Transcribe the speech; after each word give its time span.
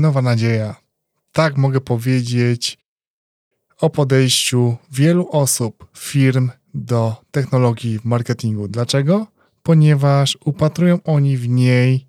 nowa 0.00 0.22
nadzieja. 0.22 0.76
Tak 1.32 1.56
mogę 1.56 1.80
powiedzieć 1.80 2.78
o 3.80 3.90
podejściu 3.90 4.76
wielu 4.92 5.28
osób, 5.30 5.86
firm 5.98 6.50
do 6.74 7.16
technologii 7.30 7.98
w 7.98 8.04
marketingu. 8.04 8.68
Dlaczego? 8.68 9.26
Ponieważ 9.62 10.38
upatrują 10.44 10.98
oni 11.04 11.36
w 11.36 11.48
niej 11.48 12.06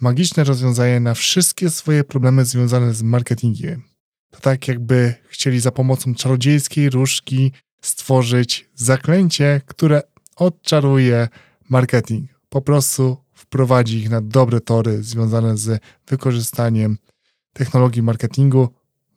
magiczne 0.00 0.44
rozwiązanie 0.44 1.00
na 1.00 1.14
wszystkie 1.14 1.70
swoje 1.70 2.04
problemy 2.04 2.44
związane 2.44 2.94
z 2.94 3.02
marketingiem. 3.02 3.82
To 4.30 4.40
tak 4.40 4.68
jakby 4.68 5.14
chcieli 5.28 5.60
za 5.60 5.70
pomocą 5.70 6.14
czarodziejskiej 6.14 6.90
różdżki 6.90 7.52
stworzyć 7.80 8.68
zaklęcie, 8.74 9.60
które 9.66 10.02
odczaruje 10.36 11.28
marketing. 11.68 12.30
Po 12.48 12.62
prostu 12.62 13.16
wprowadzi 13.32 13.98
ich 13.98 14.10
na 14.10 14.20
dobre 14.20 14.60
tory 14.60 15.02
związane 15.02 15.56
z 15.56 15.82
wykorzystaniem 16.08 16.98
technologii 17.52 18.02
marketingu. 18.02 18.68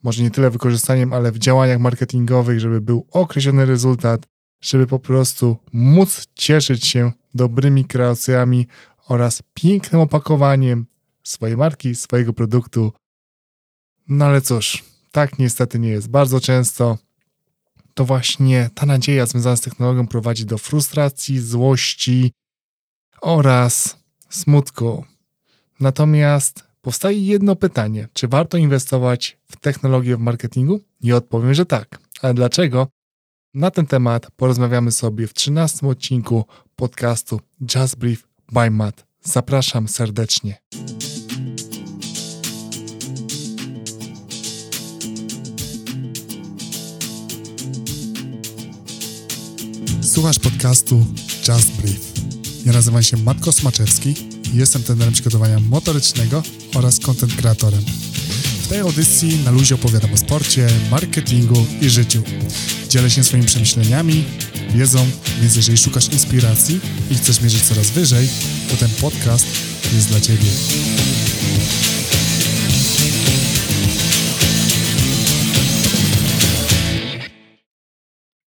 Może 0.03 0.23
nie 0.23 0.31
tyle 0.31 0.49
wykorzystaniem, 0.49 1.13
ale 1.13 1.31
w 1.31 1.39
działaniach 1.39 1.79
marketingowych, 1.79 2.59
żeby 2.59 2.81
był 2.81 3.07
określony 3.11 3.65
rezultat, 3.65 4.25
żeby 4.61 4.87
po 4.87 4.99
prostu 4.99 5.57
móc 5.73 6.27
cieszyć 6.35 6.85
się 6.87 7.11
dobrymi 7.33 7.85
kreacjami 7.85 8.67
oraz 9.07 9.43
pięknym 9.53 10.01
opakowaniem 10.01 10.85
swojej 11.23 11.57
marki, 11.57 11.95
swojego 11.95 12.33
produktu. 12.33 12.91
No 14.07 14.25
ale 14.25 14.41
cóż, 14.41 14.83
tak 15.11 15.39
niestety 15.39 15.79
nie 15.79 15.89
jest. 15.89 16.09
Bardzo 16.09 16.39
często 16.39 16.97
to 17.93 18.05
właśnie 18.05 18.69
ta 18.75 18.85
nadzieja 18.85 19.25
związana 19.25 19.55
z 19.55 19.61
technologią 19.61 20.07
prowadzi 20.07 20.45
do 20.45 20.57
frustracji, 20.57 21.39
złości 21.39 22.31
oraz 23.21 23.97
smutku. 24.29 25.05
Natomiast 25.79 26.63
powstaje 26.83 27.19
jedno 27.19 27.55
pytanie: 27.55 28.07
czy 28.13 28.27
warto 28.27 28.57
inwestować 28.57 29.37
w 29.51 29.55
technologię 29.55 30.17
w 30.17 30.19
marketingu? 30.19 30.79
I 31.01 31.13
odpowiem, 31.13 31.53
że 31.53 31.65
tak. 31.65 31.99
Ale 32.21 32.33
dlaczego? 32.33 32.87
Na 33.53 33.71
ten 33.71 33.85
temat 33.85 34.27
porozmawiamy 34.35 34.91
sobie 34.91 35.27
w 35.27 35.33
13 35.33 35.87
odcinku 35.87 36.45
podcastu 36.75 37.39
Just 37.75 37.95
Brief 37.95 38.27
by 38.51 38.71
Matt. 38.71 39.05
Zapraszam 39.21 39.87
serdecznie. 39.87 40.57
Słuchasz 50.01 50.39
podcastu 50.39 51.05
Just 51.47 51.81
Brief. 51.81 52.11
Ja 52.65 52.73
nazywam 52.73 53.03
się 53.03 53.17
Matko 53.17 53.51
Smaczewski 53.51 54.15
i 54.53 54.57
jestem 54.57 54.83
trenerem 54.83 55.13
przygotowania 55.13 55.59
motorycznego 55.59 56.43
oraz 56.75 56.99
content 56.99 57.35
kreatorem. 57.35 57.81
W 58.63 58.67
tej 58.67 58.79
audycji 58.79 59.43
na 59.45 59.51
luzie 59.51 59.75
opowiadam 59.75 60.13
o 60.13 60.17
sporcie, 60.17 60.67
marketingu 60.91 61.65
i 61.81 61.89
życiu. 61.89 62.23
Dzielę 62.89 63.09
się 63.09 63.23
swoimi 63.23 63.45
przemyśleniami, 63.45 64.23
wiedzą, 64.75 65.07
więc 65.41 65.55
jeżeli 65.55 65.77
szukasz 65.77 66.09
inspiracji 66.09 66.79
i 67.11 67.15
chcesz 67.15 67.41
mierzyć 67.41 67.63
coraz 67.63 67.89
wyżej, 67.89 68.29
to 68.69 68.75
ten 68.75 68.89
podcast 69.01 69.47
jest 69.93 70.07
dla 70.07 70.19
Ciebie. 70.19 70.47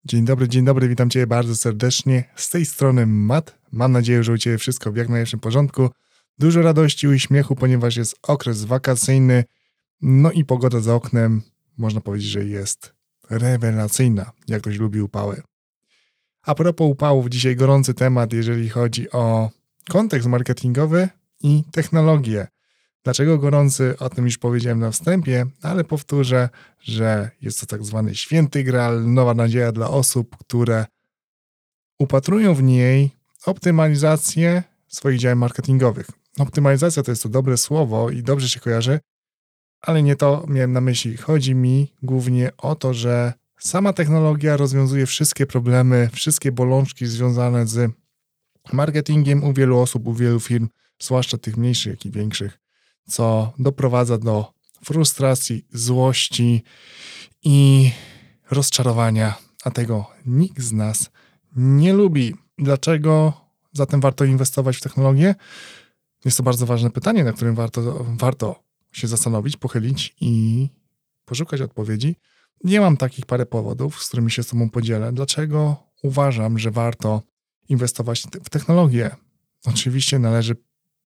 Dzień 0.04 0.24
dobry, 0.24 0.48
dzień 0.48 0.64
dobry, 0.64 0.88
witam 0.88 1.10
Cię 1.10 1.26
bardzo 1.26 1.56
serdecznie. 1.56 2.24
Z 2.36 2.50
tej 2.50 2.66
strony 2.66 3.06
Matt. 3.06 3.58
Mam 3.72 3.92
nadzieję, 3.92 4.24
że 4.24 4.32
u 4.32 4.38
Ciebie 4.38 4.58
wszystko 4.58 4.92
w 4.92 4.96
jak 4.96 5.08
najlepszym 5.08 5.40
porządku. 5.40 5.90
Dużo 6.38 6.62
radości, 6.62 7.08
uśmiechu, 7.08 7.56
ponieważ 7.56 7.96
jest 7.96 8.18
okres 8.22 8.64
wakacyjny, 8.64 9.44
no 10.02 10.32
i 10.32 10.44
pogoda 10.44 10.80
za 10.80 10.94
oknem, 10.94 11.42
można 11.78 12.00
powiedzieć, 12.00 12.28
że 12.28 12.44
jest 12.44 12.92
rewelacyjna, 13.30 14.30
jak 14.48 14.60
ktoś 14.60 14.78
lubi 14.78 15.00
upały. 15.00 15.42
A 16.42 16.54
propos 16.54 16.90
upałów, 16.90 17.28
dzisiaj 17.28 17.56
gorący 17.56 17.94
temat, 17.94 18.32
jeżeli 18.32 18.68
chodzi 18.68 19.10
o 19.10 19.50
kontekst 19.88 20.28
marketingowy 20.28 21.08
i 21.42 21.62
technologię. 21.72 22.46
Dlaczego 23.04 23.38
gorący? 23.38 23.94
O 23.98 24.10
tym 24.10 24.24
już 24.24 24.38
powiedziałem 24.38 24.78
na 24.78 24.90
wstępie, 24.90 25.46
ale 25.62 25.84
powtórzę, 25.84 26.48
że 26.80 27.30
jest 27.42 27.60
to 27.60 27.66
tak 27.66 27.84
zwany 27.84 28.14
święty 28.14 28.64
graal, 28.64 29.12
nowa 29.12 29.34
nadzieja 29.34 29.72
dla 29.72 29.90
osób, 29.90 30.36
które 30.36 30.86
upatrują 31.98 32.54
w 32.54 32.62
niej 32.62 33.10
optymalizację 33.46 34.62
swoich 34.88 35.18
działań 35.18 35.38
marketingowych. 35.38 36.06
Optymalizacja 36.38 37.02
to 37.02 37.12
jest 37.12 37.22
to 37.22 37.28
dobre 37.28 37.56
słowo 37.56 38.10
i 38.10 38.22
dobrze 38.22 38.48
się 38.48 38.60
kojarzy, 38.60 39.00
ale 39.80 40.02
nie 40.02 40.16
to 40.16 40.44
miałem 40.48 40.72
na 40.72 40.80
myśli. 40.80 41.16
Chodzi 41.16 41.54
mi 41.54 41.92
głównie 42.02 42.50
o 42.58 42.74
to, 42.74 42.94
że 42.94 43.32
sama 43.58 43.92
technologia 43.92 44.56
rozwiązuje 44.56 45.06
wszystkie 45.06 45.46
problemy, 45.46 46.10
wszystkie 46.12 46.52
bolączki 46.52 47.06
związane 47.06 47.66
z 47.66 47.92
marketingiem 48.72 49.44
u 49.44 49.52
wielu 49.52 49.78
osób, 49.78 50.06
u 50.06 50.14
wielu 50.14 50.40
firm, 50.40 50.68
zwłaszcza 50.98 51.38
tych 51.38 51.56
mniejszych, 51.56 51.90
jak 51.90 52.06
i 52.06 52.10
większych 52.10 52.66
co 53.08 53.52
doprowadza 53.58 54.18
do 54.18 54.52
frustracji, 54.84 55.66
złości 55.72 56.62
i 57.42 57.90
rozczarowania, 58.50 59.34
a 59.64 59.70
tego 59.70 60.10
nikt 60.26 60.60
z 60.60 60.72
nas 60.72 61.10
nie 61.56 61.92
lubi. 61.92 62.34
Dlaczego 62.58 63.32
zatem 63.72 64.00
warto 64.00 64.24
inwestować 64.24 64.76
w 64.76 64.80
technologię? 64.80 65.34
Jest 66.26 66.36
to 66.36 66.42
bardzo 66.42 66.66
ważne 66.66 66.90
pytanie, 66.90 67.24
na 67.24 67.32
którym 67.32 67.54
warto, 67.54 68.06
warto 68.18 68.62
się 68.92 69.08
zastanowić, 69.08 69.56
pochylić 69.56 70.16
i 70.20 70.68
poszukać 71.24 71.60
odpowiedzi. 71.60 72.16
Nie 72.64 72.80
mam 72.80 72.96
takich 72.96 73.26
parę 73.26 73.46
powodów, 73.46 74.02
z 74.02 74.08
którymi 74.08 74.30
się 74.30 74.42
z 74.42 74.46
Tobą 74.46 74.70
podzielę. 74.70 75.12
Dlaczego 75.12 75.76
uważam, 76.02 76.58
że 76.58 76.70
warto 76.70 77.22
inwestować 77.68 78.26
w 78.44 78.50
technologię? 78.50 79.16
Oczywiście 79.64 80.18
należy 80.18 80.56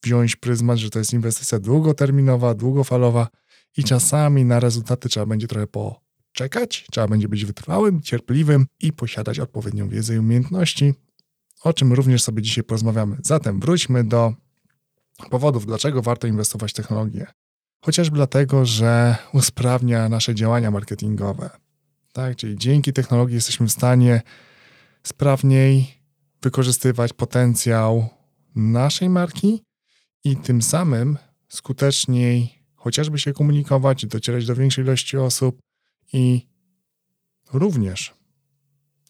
wziąć 0.03 0.37
pryzmat, 0.37 0.79
że 0.79 0.91
to 0.91 0.99
jest 0.99 1.13
inwestycja 1.13 1.59
długoterminowa, 1.59 2.55
długofalowa 2.55 3.29
i 3.77 3.85
czasami 3.85 4.45
na 4.45 4.61
rezultaty 4.61 5.09
trzeba 5.09 5.27
będzie 5.27 5.47
trochę 5.47 5.67
poczekać, 5.67 6.87
trzeba 6.93 7.09
będzie 7.09 7.29
być 7.29 7.45
wytrwałym, 7.45 8.03
cierpliwym 8.03 8.67
i 8.81 8.93
posiadać 8.93 9.39
odpowiednią 9.39 9.89
wiedzę 9.89 10.15
i 10.15 10.19
umiejętności, 10.19 10.95
o 11.65 11.73
czym 11.73 11.93
również 11.93 12.23
sobie 12.23 12.43
dzisiaj 12.43 12.65
porozmawiamy. 12.65 13.17
Zatem 13.23 13.61
wróćmy 13.61 14.05
do 14.05 14.35
powodów, 15.29 15.67
dlaczego 15.67 16.03
warto 16.03 16.27
inwestować 16.27 16.71
w 16.71 16.75
technologię. 16.75 17.27
Chociażby 17.85 18.17
dlatego, 18.17 18.67
że 18.67 19.17
usprawnia 19.33 20.09
nasze 20.09 20.35
działania 20.35 20.71
marketingowe. 20.71 21.51
Tak? 22.13 22.37
Czyli 22.37 22.59
dzięki 22.59 22.93
technologii 22.93 23.35
jesteśmy 23.35 23.67
w 23.67 23.73
stanie 23.73 24.23
sprawniej 25.03 25.95
wykorzystywać 26.43 27.13
potencjał 27.13 28.09
naszej 28.55 29.09
marki 29.09 29.63
i 30.25 30.37
tym 30.37 30.63
samym 30.63 31.19
skuteczniej 31.49 32.65
chociażby 32.75 33.19
się 33.19 33.33
komunikować, 33.33 34.07
docierać 34.07 34.47
do 34.47 34.55
większej 34.55 34.85
ilości 34.85 35.17
osób 35.17 35.59
i 36.13 36.49
również, 37.53 38.15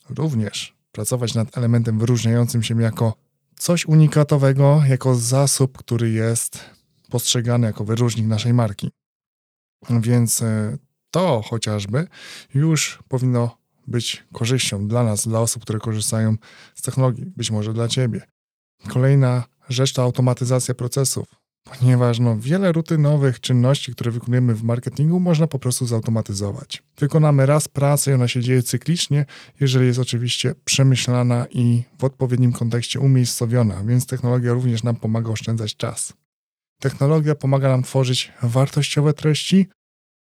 również 0.09 0.77
pracować 0.92 1.34
nad 1.34 1.59
elementem 1.59 1.98
wyróżniającym 1.98 2.62
się 2.62 2.82
jako 2.82 3.15
coś 3.60 3.87
unikatowego, 3.87 4.82
jako 4.88 5.15
zasób, 5.15 5.78
który 5.78 6.10
jest 6.10 6.65
postrzegany 7.10 7.66
jako 7.66 7.84
wyróżnik 7.84 8.26
naszej 8.26 8.54
marki. 8.54 8.91
Więc 9.91 10.43
e, 10.43 10.78
to 11.10 11.43
chociażby 11.43 12.06
już 12.54 12.98
powinno 13.09 13.59
być 13.87 14.25
korzyścią 14.32 14.88
dla 14.88 15.04
nas, 15.04 15.28
dla 15.28 15.41
osób, 15.41 15.62
które 15.62 15.78
korzystają 15.78 16.37
z 16.75 16.82
technologii, 16.82 17.26
być 17.37 17.50
może 17.50 17.72
dla 17.72 17.88
Ciebie. 17.88 18.22
Kolejna 18.88 19.44
rzecz 19.69 19.92
to 19.92 20.03
automatyzacja 20.03 20.75
procesów, 20.75 21.28
ponieważ 21.65 22.19
no, 22.19 22.37
wiele 22.38 22.72
rutynowych 22.72 23.41
czynności, 23.41 23.93
które 23.93 24.10
wykonujemy 24.10 24.54
w 24.54 24.62
marketingu, 24.62 25.21
można 25.21 25.47
po 25.47 25.59
prostu 25.59 25.86
zautomatyzować. 25.86 26.83
Wykonamy 26.98 27.47
raz 27.47 27.68
pracę 27.68 28.10
i 28.10 28.15
ona 28.15 28.28
się 28.28 28.41
dzieje 28.41 28.62
cyklicznie, 28.62 29.27
jeżeli 29.60 29.86
jest 29.86 29.98
oczywiście 29.98 30.54
przemyślana 30.65 31.47
i 31.51 31.83
w 31.98 32.04
odpowiednim 32.04 32.53
kontekście 32.53 33.01
umiejscowiona, 33.01 33.84
więc 33.84 34.07
technologia 34.07 34.53
również 34.53 34.83
nam 34.83 34.97
pomaga 34.97 35.30
oszczędzać 35.30 35.77
czas. 35.77 36.12
Technologia 36.80 37.34
pomaga 37.34 37.68
nam 37.68 37.83
tworzyć 37.83 38.33
wartościowe 38.42 39.15
treści 39.15 39.68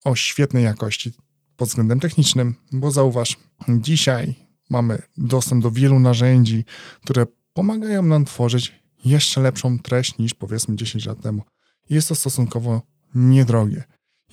o 0.03 0.15
świetnej 0.15 0.63
jakości 0.63 1.11
pod 1.57 1.69
względem 1.69 1.99
technicznym, 1.99 2.55
bo 2.71 2.91
zauważ, 2.91 3.37
dzisiaj 3.69 4.35
mamy 4.69 5.01
dostęp 5.17 5.63
do 5.63 5.71
wielu 5.71 5.99
narzędzi, 5.99 6.65
które 7.03 7.25
pomagają 7.53 8.03
nam 8.03 8.25
tworzyć 8.25 8.82
jeszcze 9.05 9.41
lepszą 9.41 9.79
treść 9.79 10.17
niż 10.17 10.33
powiedzmy 10.33 10.75
10 10.75 11.05
lat 11.05 11.21
temu. 11.21 11.41
Jest 11.89 12.07
to 12.07 12.15
stosunkowo 12.15 12.81
niedrogie. 13.15 13.83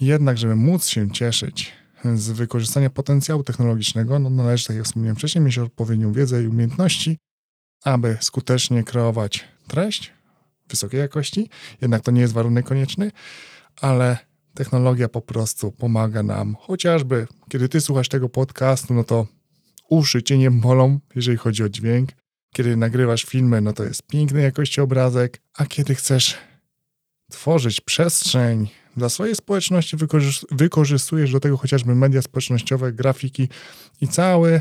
Jednak, 0.01 0.39
żeby 0.39 0.57
móc 0.57 0.87
się 0.87 1.11
cieszyć 1.11 1.73
z 2.15 2.31
wykorzystania 2.31 2.91
potencjału 2.91 3.43
technologicznego, 3.43 4.19
no 4.19 4.31
należy, 4.31 4.67
tak 4.67 4.77
jak 4.77 4.85
wspomniałem 4.85 5.17
wcześniej, 5.17 5.45
mieć 5.45 5.59
odpowiednią 5.59 6.13
wiedzę 6.13 6.43
i 6.43 6.47
umiejętności, 6.47 7.19
aby 7.85 8.17
skutecznie 8.21 8.85
kreować 8.85 9.45
treść 9.69 10.13
wysokiej 10.69 11.01
jakości. 11.01 11.49
Jednak 11.81 12.03
to 12.03 12.11
nie 12.11 12.21
jest 12.21 12.33
warunek 12.33 12.67
konieczny, 12.67 13.11
ale 13.81 14.19
technologia 14.55 15.09
po 15.09 15.21
prostu 15.21 15.73
pomaga 15.73 16.23
nam. 16.23 16.57
Chociażby, 16.61 17.27
kiedy 17.49 17.69
ty 17.69 17.81
słuchasz 17.81 18.09
tego 18.09 18.29
podcastu, 18.29 18.95
no 18.95 19.05
to 19.05 19.27
uszy 19.89 20.23
cię 20.23 20.39
nie 20.39 20.51
bolą, 20.51 21.01
jeżeli 21.15 21.37
chodzi 21.37 21.65
o 21.65 21.69
dźwięk. 21.69 22.11
Kiedy 22.53 22.77
nagrywasz 22.77 23.25
filmy, 23.25 23.61
no 23.61 23.73
to 23.73 23.85
jest 23.85 24.03
pięknej 24.03 24.43
jakości 24.43 24.81
obrazek, 24.81 25.41
a 25.57 25.67
kiedy 25.67 25.95
chcesz 25.95 26.39
tworzyć 27.31 27.81
przestrzeń 27.81 28.69
dla 28.97 29.09
swojej 29.09 29.37
społeczności, 29.37 29.97
wykorzystujesz 30.51 31.33
do 31.33 31.41
tego 31.41 31.57
chociażby 31.57 31.95
media 31.95 32.23
społecznościowe, 32.23 32.93
grafiki 32.93 33.49
i 34.01 34.09
cały 34.09 34.61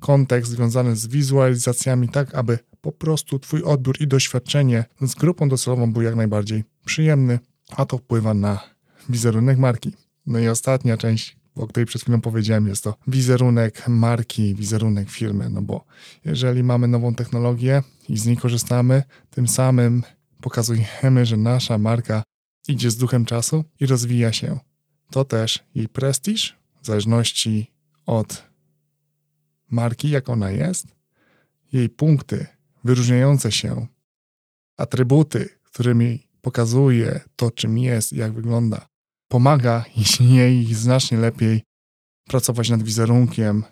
kontekst 0.00 0.52
związany 0.52 0.96
z 0.96 1.06
wizualizacjami, 1.06 2.08
tak 2.08 2.34
aby 2.34 2.58
po 2.80 2.92
prostu 2.92 3.38
Twój 3.38 3.62
odbiór 3.62 3.96
i 4.00 4.06
doświadczenie 4.06 4.84
z 5.00 5.14
grupą 5.14 5.48
docelową 5.48 5.92
był 5.92 6.02
jak 6.02 6.16
najbardziej 6.16 6.64
przyjemny, 6.84 7.38
a 7.76 7.86
to 7.86 7.98
wpływa 7.98 8.34
na 8.34 8.60
wizerunek 9.08 9.58
marki. 9.58 9.92
No 10.26 10.38
i 10.38 10.48
ostatnia 10.48 10.96
część, 10.96 11.36
o 11.56 11.66
której 11.66 11.86
przed 11.86 12.02
chwilą 12.02 12.20
powiedziałem, 12.20 12.66
jest 12.68 12.84
to 12.84 12.94
wizerunek 13.06 13.88
marki, 13.88 14.54
wizerunek 14.54 15.10
firmy. 15.10 15.50
No 15.50 15.62
bo 15.62 15.84
jeżeli 16.24 16.62
mamy 16.62 16.88
nową 16.88 17.14
technologię 17.14 17.82
i 18.08 18.18
z 18.18 18.26
niej 18.26 18.36
korzystamy, 18.36 19.02
tym 19.30 19.48
samym 19.48 20.02
pokazujemy, 20.40 21.26
że 21.26 21.36
nasza 21.36 21.78
marka 21.78 22.22
idzie 22.68 22.90
z 22.90 22.96
duchem 22.96 23.24
czasu 23.24 23.64
i 23.80 23.86
rozwija 23.86 24.32
się. 24.32 24.58
To 25.10 25.24
też 25.24 25.64
jej 25.74 25.88
prestiż, 25.88 26.56
w 26.82 26.86
zależności 26.86 27.70
od 28.06 28.44
marki, 29.70 30.10
jak 30.10 30.28
ona 30.28 30.50
jest, 30.50 30.86
jej 31.72 31.88
punkty 31.88 32.46
wyróżniające 32.84 33.52
się, 33.52 33.86
atrybuty, 34.76 35.48
którymi 35.62 36.28
pokazuje 36.40 37.20
to, 37.36 37.50
czym 37.50 37.78
jest, 37.78 38.12
jak 38.12 38.32
wygląda, 38.32 38.86
pomaga 39.28 39.84
jej 40.20 40.74
znacznie 40.74 41.18
lepiej 41.18 41.62
pracować 42.28 42.70
nad 42.70 42.82
wizerunkiem 42.82 43.64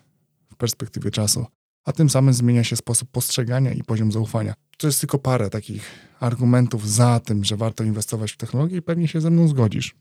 w 0.51 0.55
perspektywie 0.55 1.11
czasu, 1.11 1.45
a 1.85 1.91
tym 1.91 2.09
samym 2.09 2.33
zmienia 2.33 2.63
się 2.63 2.75
sposób 2.75 3.11
postrzegania 3.11 3.73
i 3.73 3.83
poziom 3.83 4.11
zaufania. 4.11 4.53
To 4.77 4.87
jest 4.87 4.99
tylko 4.99 5.19
parę 5.19 5.49
takich 5.49 5.91
argumentów 6.19 6.89
za 6.89 7.19
tym, 7.19 7.43
że 7.43 7.57
warto 7.57 7.83
inwestować 7.83 8.31
w 8.31 8.37
technologię 8.37 8.77
i 8.77 8.81
pewnie 8.81 9.07
się 9.07 9.21
ze 9.21 9.29
mną 9.29 9.47
zgodzisz. 9.47 9.95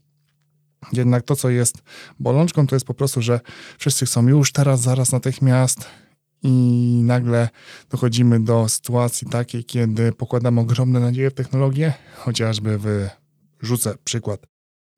Jednak 0.92 1.22
to, 1.22 1.36
co 1.36 1.50
jest 1.50 1.82
bolączką, 2.20 2.66
to 2.66 2.76
jest 2.76 2.86
po 2.86 2.94
prostu, 2.94 3.22
że 3.22 3.40
wszyscy 3.78 4.06
chcą 4.06 4.28
już 4.28 4.52
teraz, 4.52 4.80
zaraz, 4.80 5.12
natychmiast 5.12 5.86
i 6.42 7.00
nagle 7.04 7.48
dochodzimy 7.90 8.44
do 8.44 8.68
sytuacji 8.68 9.28
takiej, 9.28 9.64
kiedy 9.64 10.12
pokładamy 10.12 10.60
ogromne 10.60 11.00
nadzieje 11.00 11.30
w 11.30 11.34
technologię, 11.34 11.92
chociażby 12.16 12.78
w, 12.78 13.08
rzucę 13.60 13.94
przykład, 14.04 14.46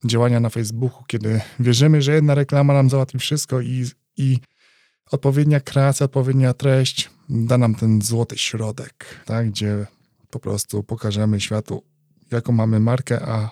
działania 0.04 0.40
na 0.40 0.50
Facebooku, 0.50 1.04
kiedy 1.06 1.40
wierzymy, 1.60 2.02
że 2.02 2.14
jedna 2.14 2.34
reklama 2.34 2.74
nam 2.74 2.90
załatwi 2.90 3.18
wszystko 3.18 3.60
i, 3.60 3.86
i 4.16 4.38
odpowiednia 5.10 5.60
kreacja, 5.60 6.04
odpowiednia 6.04 6.54
treść 6.54 7.10
da 7.28 7.58
nam 7.58 7.74
ten 7.74 8.02
złoty 8.02 8.38
środek, 8.38 9.22
tak, 9.24 9.50
gdzie 9.50 9.86
po 10.30 10.38
prostu 10.38 10.82
pokażemy 10.82 11.40
światu, 11.40 11.82
jaką 12.30 12.52
mamy 12.52 12.80
markę, 12.80 13.28
a 13.28 13.50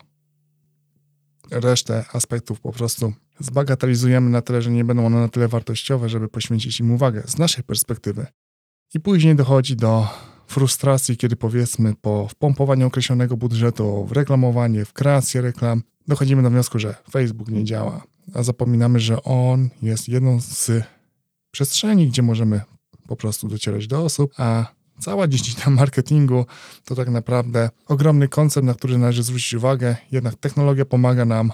resztę 1.50 2.04
aspektów 2.12 2.60
po 2.60 2.72
prostu 2.72 3.12
zbagatelizujemy 3.38 4.30
na 4.30 4.42
tyle, 4.42 4.62
że 4.62 4.70
nie 4.70 4.84
będą 4.84 5.06
one 5.06 5.20
na 5.20 5.28
tyle 5.28 5.48
wartościowe, 5.48 6.08
żeby 6.08 6.28
poświęcić 6.28 6.80
im 6.80 6.90
uwagę 6.90 7.22
z 7.26 7.38
naszej 7.38 7.64
perspektywy. 7.64 8.26
I 8.94 9.00
później 9.00 9.36
dochodzi 9.36 9.76
do 9.76 10.08
frustracji, 10.46 11.16
kiedy 11.16 11.36
powiedzmy 11.36 11.94
po 12.00 12.28
wpompowaniu 12.28 12.86
określonego 12.86 13.36
budżetu 13.36 14.06
w 14.06 14.12
reklamowanie, 14.12 14.84
w 14.84 14.92
kreację 14.92 15.40
reklam, 15.40 15.82
dochodzimy 16.08 16.42
do 16.42 16.50
wniosku, 16.50 16.78
że 16.78 16.94
Facebook 17.10 17.48
nie 17.48 17.64
działa, 17.64 18.02
a 18.34 18.42
zapominamy, 18.42 19.00
że 19.00 19.22
on 19.22 19.68
jest 19.82 20.08
jedną 20.08 20.40
z 20.40 20.70
przestrzeni, 21.50 22.08
gdzie 22.08 22.22
możemy 22.22 22.60
po 23.08 23.16
prostu 23.16 23.48
docierać 23.48 23.86
do 23.86 24.04
osób, 24.04 24.32
a 24.38 24.66
cała 25.00 25.28
dziedzina 25.28 25.70
marketingu 25.70 26.46
to 26.84 26.94
tak 26.94 27.08
naprawdę 27.08 27.70
ogromny 27.86 28.28
koncept, 28.28 28.66
na 28.66 28.74
który 28.74 28.98
należy 28.98 29.22
zwrócić 29.22 29.54
uwagę, 29.54 29.96
jednak 30.12 30.34
technologia 30.34 30.84
pomaga 30.84 31.24
nam 31.24 31.52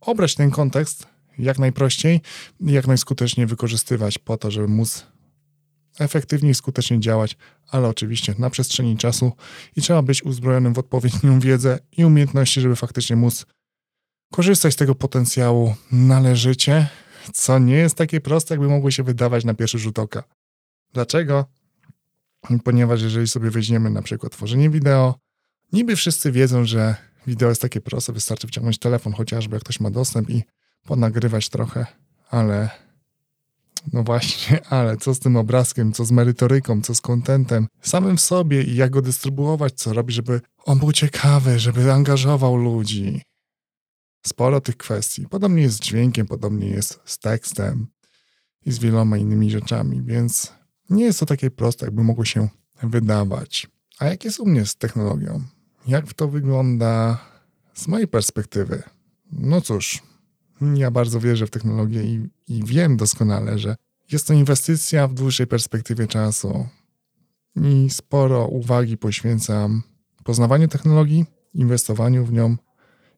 obrać 0.00 0.34
ten 0.34 0.50
kontekst 0.50 1.06
jak 1.38 1.58
najprościej 1.58 2.20
i 2.60 2.72
jak 2.72 2.86
najskuteczniej 2.86 3.46
wykorzystywać 3.46 4.18
po 4.18 4.36
to, 4.36 4.50
żeby 4.50 4.68
móc 4.68 5.06
efektywnie 5.98 6.50
i 6.50 6.54
skutecznie 6.54 7.00
działać, 7.00 7.36
ale 7.70 7.88
oczywiście 7.88 8.34
na 8.38 8.50
przestrzeni 8.50 8.96
czasu 8.96 9.32
i 9.76 9.82
trzeba 9.82 10.02
być 10.02 10.22
uzbrojonym 10.22 10.74
w 10.74 10.78
odpowiednią 10.78 11.40
wiedzę 11.40 11.78
i 11.96 12.04
umiejętności, 12.04 12.60
żeby 12.60 12.76
faktycznie 12.76 13.16
móc 13.16 13.46
korzystać 14.32 14.72
z 14.72 14.76
tego 14.76 14.94
potencjału 14.94 15.74
należycie, 15.92 16.86
co 17.32 17.58
nie 17.58 17.76
jest 17.76 17.96
takie 17.96 18.20
proste, 18.20 18.54
jakby 18.54 18.68
mogło 18.68 18.90
się 18.90 19.02
wydawać 19.02 19.44
na 19.44 19.54
pierwszy 19.54 19.78
rzut 19.78 19.98
oka. 19.98 20.24
Dlaczego? 20.92 21.44
Ponieważ 22.64 23.02
jeżeli 23.02 23.28
sobie 23.28 23.50
weźmiemy 23.50 23.90
na 23.90 24.02
przykład 24.02 24.32
tworzenie 24.32 24.70
wideo, 24.70 25.14
niby 25.72 25.96
wszyscy 25.96 26.32
wiedzą, 26.32 26.64
że 26.64 26.94
wideo 27.26 27.48
jest 27.48 27.62
takie 27.62 27.80
proste, 27.80 28.12
wystarczy 28.12 28.46
wciągnąć 28.46 28.78
telefon 28.78 29.12
chociażby, 29.12 29.56
jak 29.56 29.62
ktoś 29.62 29.80
ma 29.80 29.90
dostęp 29.90 30.30
i 30.30 30.42
ponagrywać 30.84 31.48
trochę, 31.48 31.86
ale 32.30 32.70
no 33.92 34.02
właśnie, 34.02 34.66
ale 34.66 34.96
co 34.96 35.14
z 35.14 35.18
tym 35.18 35.36
obrazkiem, 35.36 35.92
co 35.92 36.04
z 36.04 36.10
merytoryką, 36.12 36.82
co 36.82 36.94
z 36.94 37.00
kontentem, 37.00 37.66
samym 37.82 38.16
w 38.16 38.20
sobie 38.20 38.62
i 38.62 38.76
jak 38.76 38.90
go 38.90 39.02
dystrybuować, 39.02 39.74
co 39.74 39.92
robić, 39.92 40.16
żeby 40.16 40.40
on 40.64 40.78
był 40.78 40.92
ciekawy, 40.92 41.58
żeby 41.58 41.92
angażował 41.92 42.56
ludzi. 42.56 43.22
Sporo 44.26 44.60
tych 44.60 44.76
kwestii. 44.76 45.26
Podobnie 45.28 45.62
jest 45.62 45.76
z 45.76 45.80
dźwiękiem, 45.80 46.26
podobnie 46.26 46.68
jest 46.68 47.00
z 47.04 47.18
tekstem 47.18 47.86
i 48.66 48.72
z 48.72 48.78
wieloma 48.78 49.16
innymi 49.16 49.50
rzeczami, 49.50 50.02
więc 50.02 50.52
nie 50.90 51.04
jest 51.04 51.20
to 51.20 51.26
takie 51.26 51.50
proste, 51.50 51.86
jakby 51.86 52.04
mogło 52.04 52.24
się 52.24 52.48
wydawać. 52.82 53.66
A 53.98 54.06
jak 54.06 54.24
jest 54.24 54.40
u 54.40 54.46
mnie 54.46 54.66
z 54.66 54.76
technologią? 54.76 55.42
Jak 55.86 56.12
to 56.12 56.28
wygląda 56.28 57.18
z 57.74 57.88
mojej 57.88 58.08
perspektywy? 58.08 58.82
No 59.32 59.60
cóż, 59.60 60.02
ja 60.74 60.90
bardzo 60.90 61.20
wierzę 61.20 61.46
w 61.46 61.50
technologię 61.50 62.02
i, 62.02 62.28
i 62.48 62.64
wiem 62.64 62.96
doskonale, 62.96 63.58
że 63.58 63.76
jest 64.12 64.26
to 64.26 64.32
inwestycja 64.32 65.08
w 65.08 65.14
dłuższej 65.14 65.46
perspektywie 65.46 66.06
czasu. 66.06 66.68
I 67.56 67.90
sporo 67.90 68.46
uwagi 68.46 68.96
poświęcam 68.98 69.82
poznawaniu 70.24 70.68
technologii, 70.68 71.24
inwestowaniu 71.54 72.24
w 72.24 72.32
nią. 72.32 72.56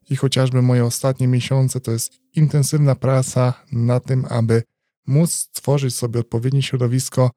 I 0.09 0.15
chociażby 0.15 0.61
moje 0.61 0.85
ostatnie 0.85 1.27
miesiące 1.27 1.79
to 1.79 1.91
jest 1.91 2.19
intensywna 2.35 2.95
praca 2.95 3.53
na 3.71 3.99
tym, 3.99 4.25
aby 4.29 4.63
móc 5.07 5.33
stworzyć 5.33 5.95
sobie 5.95 6.19
odpowiednie 6.19 6.63
środowisko 6.63 7.31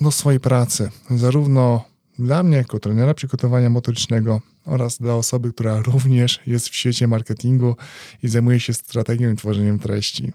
do 0.00 0.10
swojej 0.10 0.40
pracy, 0.40 0.90
zarówno 1.10 1.84
dla 2.20 2.42
mnie 2.42 2.56
jako 2.56 2.80
trenera 2.80 3.14
przygotowania 3.14 3.70
motorycznego 3.70 4.40
oraz 4.64 4.98
dla 4.98 5.14
osoby, 5.14 5.52
która 5.52 5.82
również 5.82 6.40
jest 6.46 6.68
w 6.68 6.74
świecie 6.74 7.06
marketingu 7.06 7.76
i 8.22 8.28
zajmuje 8.28 8.60
się 8.60 8.74
strategią 8.74 9.32
i 9.32 9.36
tworzeniem 9.36 9.78
treści. 9.78 10.32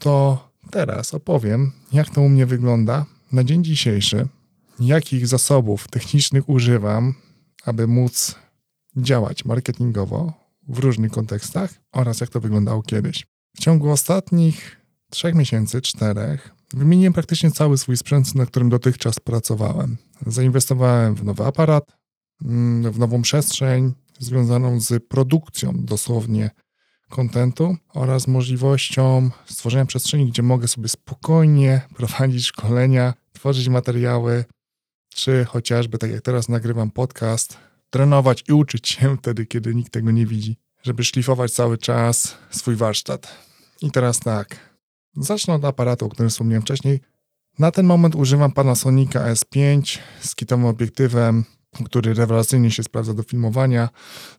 To 0.00 0.48
teraz 0.70 1.14
opowiem, 1.14 1.72
jak 1.92 2.10
to 2.10 2.20
u 2.20 2.28
mnie 2.28 2.46
wygląda 2.46 3.06
na 3.32 3.44
dzień 3.44 3.64
dzisiejszy, 3.64 4.28
jakich 4.80 5.26
zasobów 5.26 5.88
technicznych 5.88 6.48
używam, 6.48 7.14
aby 7.64 7.86
móc 7.86 8.34
działać 8.96 9.44
marketingowo 9.44 10.32
w 10.68 10.78
różnych 10.78 11.12
kontekstach 11.12 11.74
oraz 11.92 12.20
jak 12.20 12.30
to 12.30 12.40
wyglądało 12.40 12.82
kiedyś. 12.82 13.26
W 13.56 13.60
ciągu 13.60 13.90
ostatnich 13.90 14.80
trzech 15.10 15.34
miesięcy, 15.34 15.82
czterech, 15.82 16.55
wymieniłem 16.72 17.12
praktycznie 17.12 17.50
cały 17.50 17.78
swój 17.78 17.96
sprzęt, 17.96 18.34
na 18.34 18.46
którym 18.46 18.68
dotychczas 18.68 19.20
pracowałem. 19.20 19.96
Zainwestowałem 20.26 21.14
w 21.14 21.24
nowy 21.24 21.44
aparat, 21.44 21.96
mm, 22.44 22.92
w 22.92 22.98
nową 22.98 23.22
przestrzeń 23.22 23.92
związaną 24.18 24.80
z 24.80 25.06
produkcją 25.08 25.72
dosłownie 25.76 26.50
kontentu 27.08 27.76
oraz 27.94 28.26
możliwością 28.26 29.30
stworzenia 29.46 29.86
przestrzeni, 29.86 30.26
gdzie 30.26 30.42
mogę 30.42 30.68
sobie 30.68 30.88
spokojnie 30.88 31.80
prowadzić 31.96 32.46
szkolenia, 32.46 33.14
tworzyć 33.32 33.68
materiały, 33.68 34.44
czy 35.14 35.44
chociażby, 35.44 35.98
tak 35.98 36.10
jak 36.10 36.22
teraz 36.22 36.48
nagrywam 36.48 36.90
podcast, 36.90 37.58
trenować 37.90 38.44
i 38.48 38.52
uczyć 38.52 38.88
się 38.88 39.16
wtedy, 39.18 39.46
kiedy 39.46 39.74
nikt 39.74 39.92
tego 39.92 40.10
nie 40.10 40.26
widzi, 40.26 40.56
żeby 40.82 41.04
szlifować 41.04 41.52
cały 41.52 41.78
czas 41.78 42.36
swój 42.50 42.76
warsztat. 42.76 43.46
I 43.82 43.90
teraz 43.90 44.20
tak, 44.20 44.75
Zacznę 45.16 45.54
od 45.54 45.64
aparatu, 45.64 46.06
o 46.06 46.08
którym 46.08 46.30
wspomniałem 46.30 46.62
wcześniej. 46.62 47.00
Na 47.58 47.70
ten 47.70 47.86
moment 47.86 48.14
używam 48.14 48.52
Panasonica 48.52 49.32
S5 49.32 49.98
z 50.20 50.34
kitowym 50.34 50.66
obiektywem, 50.66 51.44
który 51.84 52.14
rewelacyjnie 52.14 52.70
się 52.70 52.82
sprawdza 52.82 53.14
do 53.14 53.22
filmowania. 53.22 53.88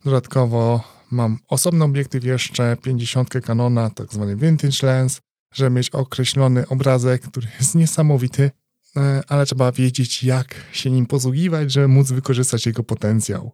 Dodatkowo 0.06 0.84
mam 1.12 1.38
osobny 1.48 1.86
obiektyw 1.86 2.24
jeszcze 2.24 2.78
50 2.82 3.30
Canona, 3.46 3.90
tak 3.90 4.14
zwany 4.14 4.36
vintage 4.36 4.88
lens, 4.88 5.22
żeby 5.54 5.70
mieć 5.70 5.90
określony 5.90 6.68
obrazek, 6.68 7.22
który 7.22 7.48
jest 7.60 7.76
niesamowity, 7.76 8.52
e, 8.98 9.24
ale 9.28 9.46
trzeba 9.46 9.72
wiedzieć, 9.72 10.24
jak 10.24 10.56
się 10.72 10.92
nim 10.92 11.06
posługiwać, 11.06 11.72
żeby 11.72 11.88
móc 11.88 12.12
wykorzystać 12.12 12.66
jego 12.66 12.84
potencjał. 12.84 13.52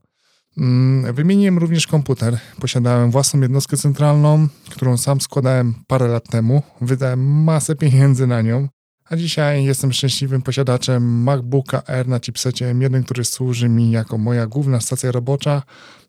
Mm, 0.58 1.14
wymieniłem 1.14 1.58
również 1.58 1.88
komputer. 1.88 2.38
Posiadałem 2.60 3.12
własną 3.12 3.42
jednostkę 3.42 3.78
centralną, 3.78 4.48
którą 4.70 4.98
sam 4.98 5.22
składałem 5.22 5.74
parę 5.88 6.08
lat 6.08 6.30
temu. 6.30 6.62
Wydałem 6.82 7.44
masę 7.44 7.76
pieniędzy 7.76 8.28
na 8.28 8.42
nią. 8.42 8.68
A 9.06 9.16
dzisiaj 9.16 9.64
jestem 9.64 9.94
szczęśliwym 9.94 10.42
posiadaczem 10.42 11.24
MacBooka 11.24 11.84
Air 11.88 12.08
na 12.08 12.20
chipsecie 12.20 12.76
M1, 12.76 13.04
który 13.04 13.26
służy 13.26 13.70
mi 13.70 13.92
jako 13.92 14.18
moja 14.18 14.48
główna 14.48 14.82
stacja 14.82 15.12
robocza. 15.12 15.64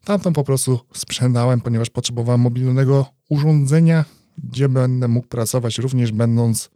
Tamtą 0.05 0.33
po 0.33 0.45
prostu 0.45 0.81
sprzedałem, 0.95 1.61
ponieważ 1.61 1.91
potrzebowałem 1.91 2.41
mobilnego 2.41 3.07
urządzenia, 3.29 4.05
gdzie 4.39 4.69
będę 4.69 5.09
mógł 5.09 5.29
pracować 5.29 5.79
również 5.79 6.13
będąc 6.13 6.71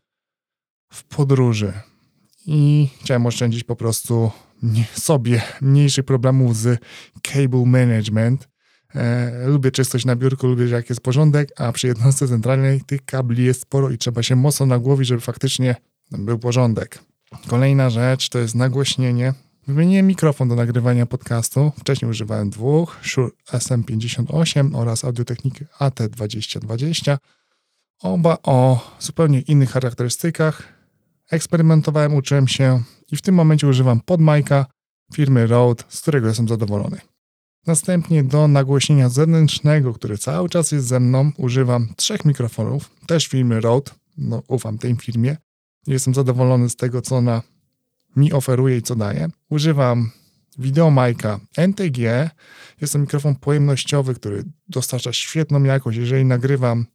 w 0.92 1.04
podróży. 1.04 1.72
I 2.46 2.88
chciałem 3.00 3.26
oszczędzić 3.26 3.64
po 3.64 3.76
prostu 3.76 4.30
sobie 4.92 5.42
mniejszych 5.60 6.04
problemów 6.04 6.56
z 6.56 6.80
cable 7.22 7.66
management. 7.66 8.48
E, 8.94 9.46
lubię 9.46 9.70
czystość 9.70 10.04
na 10.04 10.16
biurku, 10.16 10.46
lubię, 10.46 10.64
jak 10.64 10.88
jest 10.88 11.00
porządek, 11.00 11.48
a 11.56 11.72
przy 11.72 11.86
jednostce 11.86 12.28
centralnej 12.28 12.80
tych 12.80 13.04
kabli 13.04 13.44
jest 13.44 13.60
sporo 13.60 13.90
i 13.90 13.98
trzeba 13.98 14.22
się 14.22 14.36
mocno 14.36 14.66
nagłowić, 14.66 15.08
żeby 15.08 15.20
faktycznie 15.20 15.76
był 16.10 16.38
porządek. 16.38 16.98
Kolejna 17.48 17.90
rzecz 17.90 18.28
to 18.28 18.38
jest 18.38 18.54
nagłośnienie. 18.54 19.34
Wymieniłem 19.68 20.06
mikrofon 20.06 20.48
do 20.48 20.54
nagrywania 20.54 21.06
podcastu. 21.06 21.72
Wcześniej 21.80 22.10
używałem 22.10 22.50
dwóch, 22.50 22.96
Shure 23.02 23.30
SM58 23.52 24.76
oraz 24.76 25.04
Audiotechniki 25.04 25.64
AT2020. 25.80 27.18
Oba 28.02 28.38
o 28.42 28.80
zupełnie 29.00 29.40
innych 29.40 29.70
charakterystykach. 29.70 30.77
Eksperymentowałem, 31.30 32.14
uczyłem 32.14 32.48
się 32.48 32.82
i 33.12 33.16
w 33.16 33.22
tym 33.22 33.34
momencie 33.34 33.66
używam 33.66 34.00
podmajka 34.00 34.66
firmy 35.14 35.46
Rode, 35.46 35.84
z 35.88 36.00
którego 36.00 36.28
jestem 36.28 36.48
zadowolony. 36.48 37.00
Następnie 37.66 38.24
do 38.24 38.48
nagłośnienia 38.48 39.08
zewnętrznego, 39.08 39.94
który 39.94 40.18
cały 40.18 40.48
czas 40.48 40.72
jest 40.72 40.86
ze 40.86 41.00
mną, 41.00 41.32
używam 41.36 41.88
trzech 41.96 42.24
mikrofonów, 42.24 42.90
też 43.06 43.26
firmy 43.26 43.60
Rode, 43.60 43.90
no 44.18 44.42
ufam 44.48 44.78
tej 44.78 44.96
firmie. 44.96 45.36
Jestem 45.86 46.14
zadowolony 46.14 46.68
z 46.68 46.76
tego, 46.76 47.02
co 47.02 47.16
ona 47.16 47.42
mi 48.16 48.32
oferuje 48.32 48.76
i 48.76 48.82
co 48.82 48.96
daje. 48.96 49.28
Używam 49.50 50.10
Videomajka 50.58 51.40
NTG. 51.56 52.30
Jest 52.80 52.92
to 52.92 52.98
mikrofon 52.98 53.36
pojemnościowy, 53.36 54.14
który 54.14 54.44
dostarcza 54.68 55.12
świetną 55.12 55.62
jakość. 55.62 55.98
Jeżeli 55.98 56.24
nagrywam 56.24 56.86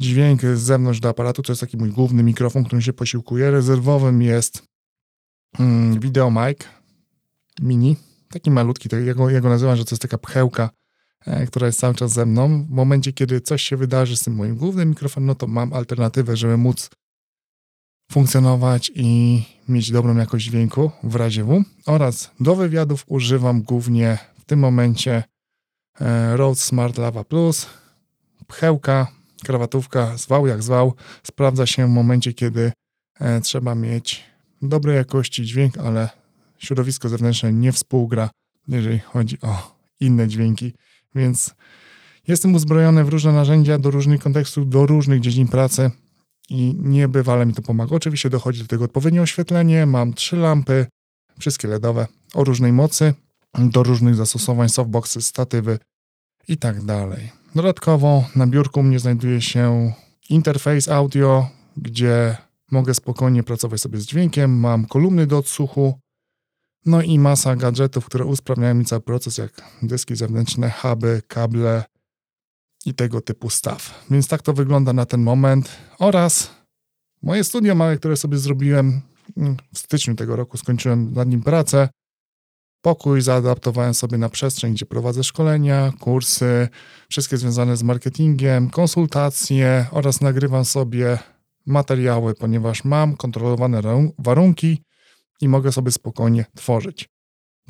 dźwięk 0.00 0.42
z 0.42 0.60
zewnątrz 0.60 1.00
do 1.00 1.08
aparatu, 1.08 1.42
to 1.42 1.52
jest 1.52 1.60
taki 1.60 1.76
mój 1.76 1.90
główny 1.90 2.22
mikrofon, 2.22 2.64
którym 2.64 2.82
się 2.82 2.92
posiłkuję. 2.92 3.50
Rezerwowym 3.50 4.22
jest 4.22 4.62
mm, 5.58 6.00
Videomic 6.00 6.58
Mini, 7.60 7.96
taki 8.30 8.50
malutki, 8.50 8.88
tak 8.88 9.04
ja, 9.04 9.14
go, 9.14 9.30
ja 9.30 9.40
go 9.40 9.48
nazywam, 9.48 9.76
że 9.76 9.84
to 9.84 9.94
jest 9.94 10.02
taka 10.02 10.18
pchełka, 10.18 10.70
e, 11.26 11.46
która 11.46 11.66
jest 11.66 11.80
cały 11.80 11.94
czas 11.94 12.12
ze 12.12 12.26
mną. 12.26 12.64
W 12.64 12.70
momencie, 12.70 13.12
kiedy 13.12 13.40
coś 13.40 13.62
się 13.62 13.76
wydarzy 13.76 14.16
z 14.16 14.22
tym 14.22 14.34
moim 14.34 14.56
głównym 14.56 14.88
mikrofonem, 14.88 15.26
no 15.26 15.34
to 15.34 15.46
mam 15.46 15.72
alternatywę, 15.72 16.36
żeby 16.36 16.56
móc 16.56 16.90
funkcjonować 18.12 18.92
i 18.94 19.42
mieć 19.68 19.90
dobrą 19.90 20.16
jakość 20.16 20.44
dźwięku 20.44 20.90
w 21.02 21.14
razie 21.14 21.44
W. 21.44 21.62
Oraz 21.86 22.30
do 22.40 22.56
wywiadów 22.56 23.04
używam 23.06 23.62
głównie 23.62 24.18
w 24.40 24.44
tym 24.44 24.58
momencie 24.58 25.24
e, 26.00 26.36
Rode 26.36 26.60
Smart 26.60 26.98
Lava 26.98 27.24
Plus, 27.24 27.66
pchełka, 28.46 29.19
krawatówka, 29.42 30.16
zwał 30.16 30.46
jak 30.46 30.62
zwał, 30.62 30.94
sprawdza 31.22 31.66
się 31.66 31.86
w 31.86 31.90
momencie, 31.90 32.32
kiedy 32.32 32.72
e, 33.20 33.40
trzeba 33.40 33.74
mieć 33.74 34.24
dobrej 34.62 34.96
jakości 34.96 35.44
dźwięk, 35.44 35.78
ale 35.78 36.08
środowisko 36.58 37.08
zewnętrzne 37.08 37.52
nie 37.52 37.72
współgra, 37.72 38.30
jeżeli 38.68 38.98
chodzi 38.98 39.40
o 39.40 39.76
inne 40.00 40.28
dźwięki, 40.28 40.72
więc 41.14 41.54
jestem 42.28 42.54
uzbrojony 42.54 43.04
w 43.04 43.08
różne 43.08 43.32
narzędzia 43.32 43.78
do 43.78 43.90
różnych 43.90 44.20
kontekstów, 44.22 44.68
do 44.68 44.86
różnych 44.86 45.20
dziedzin 45.20 45.48
pracy 45.48 45.90
i 46.48 46.74
niebywale 46.78 47.46
mi 47.46 47.54
to 47.54 47.62
pomaga. 47.62 47.96
Oczywiście 47.96 48.30
dochodzi 48.30 48.60
do 48.60 48.66
tego 48.66 48.84
odpowiednie 48.84 49.22
oświetlenie, 49.22 49.86
mam 49.86 50.14
trzy 50.14 50.36
lampy, 50.36 50.86
wszystkie 51.38 51.68
LEDowe 51.68 52.06
o 52.34 52.44
różnej 52.44 52.72
mocy, 52.72 53.14
do 53.58 53.82
różnych 53.82 54.14
zastosowań, 54.14 54.68
softboxy, 54.68 55.22
statywy 55.22 55.78
i 56.48 56.56
tak 56.56 56.84
dalej. 56.84 57.39
Dodatkowo 57.54 58.24
na 58.36 58.46
biurku 58.46 58.82
mnie 58.82 58.98
znajduje 58.98 59.40
się 59.40 59.92
interfejs 60.28 60.88
audio, 60.88 61.48
gdzie 61.76 62.36
mogę 62.70 62.94
spokojnie 62.94 63.42
pracować 63.42 63.80
sobie 63.80 63.98
z 63.98 64.06
dźwiękiem, 64.06 64.58
mam 64.58 64.86
kolumny 64.86 65.26
do 65.26 65.38
odsłuchu, 65.38 66.00
no 66.86 67.02
i 67.02 67.18
masa 67.18 67.56
gadżetów, 67.56 68.06
które 68.06 68.24
usprawniają 68.24 68.74
mi 68.74 68.84
cały 68.84 69.00
proces, 69.00 69.38
jak 69.38 69.62
dyski 69.82 70.16
zewnętrzne, 70.16 70.70
huby, 70.70 71.22
kable 71.28 71.84
i 72.86 72.94
tego 72.94 73.20
typu 73.20 73.50
staw. 73.50 74.04
Więc 74.10 74.28
tak 74.28 74.42
to 74.42 74.52
wygląda 74.52 74.92
na 74.92 75.06
ten 75.06 75.22
moment. 75.22 75.68
Oraz 75.98 76.50
moje 77.22 77.44
studio 77.44 77.74
małe, 77.74 77.96
które 77.96 78.16
sobie 78.16 78.38
zrobiłem 78.38 79.00
mm, 79.36 79.56
w 79.74 79.78
styczniu 79.78 80.14
tego 80.14 80.36
roku, 80.36 80.56
skończyłem 80.56 81.12
nad 81.12 81.28
nim 81.28 81.42
pracę. 81.42 81.88
Pokój 82.82 83.22
zaadaptowałem 83.22 83.94
sobie 83.94 84.18
na 84.18 84.28
przestrzeń, 84.28 84.72
gdzie 84.72 84.86
prowadzę 84.86 85.24
szkolenia, 85.24 85.92
kursy, 86.00 86.68
wszystkie 87.08 87.36
związane 87.36 87.76
z 87.76 87.82
marketingiem, 87.82 88.70
konsultacje 88.70 89.86
oraz 89.90 90.20
nagrywam 90.20 90.64
sobie 90.64 91.18
materiały, 91.66 92.34
ponieważ 92.34 92.84
mam 92.84 93.16
kontrolowane 93.16 93.82
warunki 94.18 94.82
i 95.40 95.48
mogę 95.48 95.72
sobie 95.72 95.92
spokojnie 95.92 96.44
tworzyć. 96.56 97.08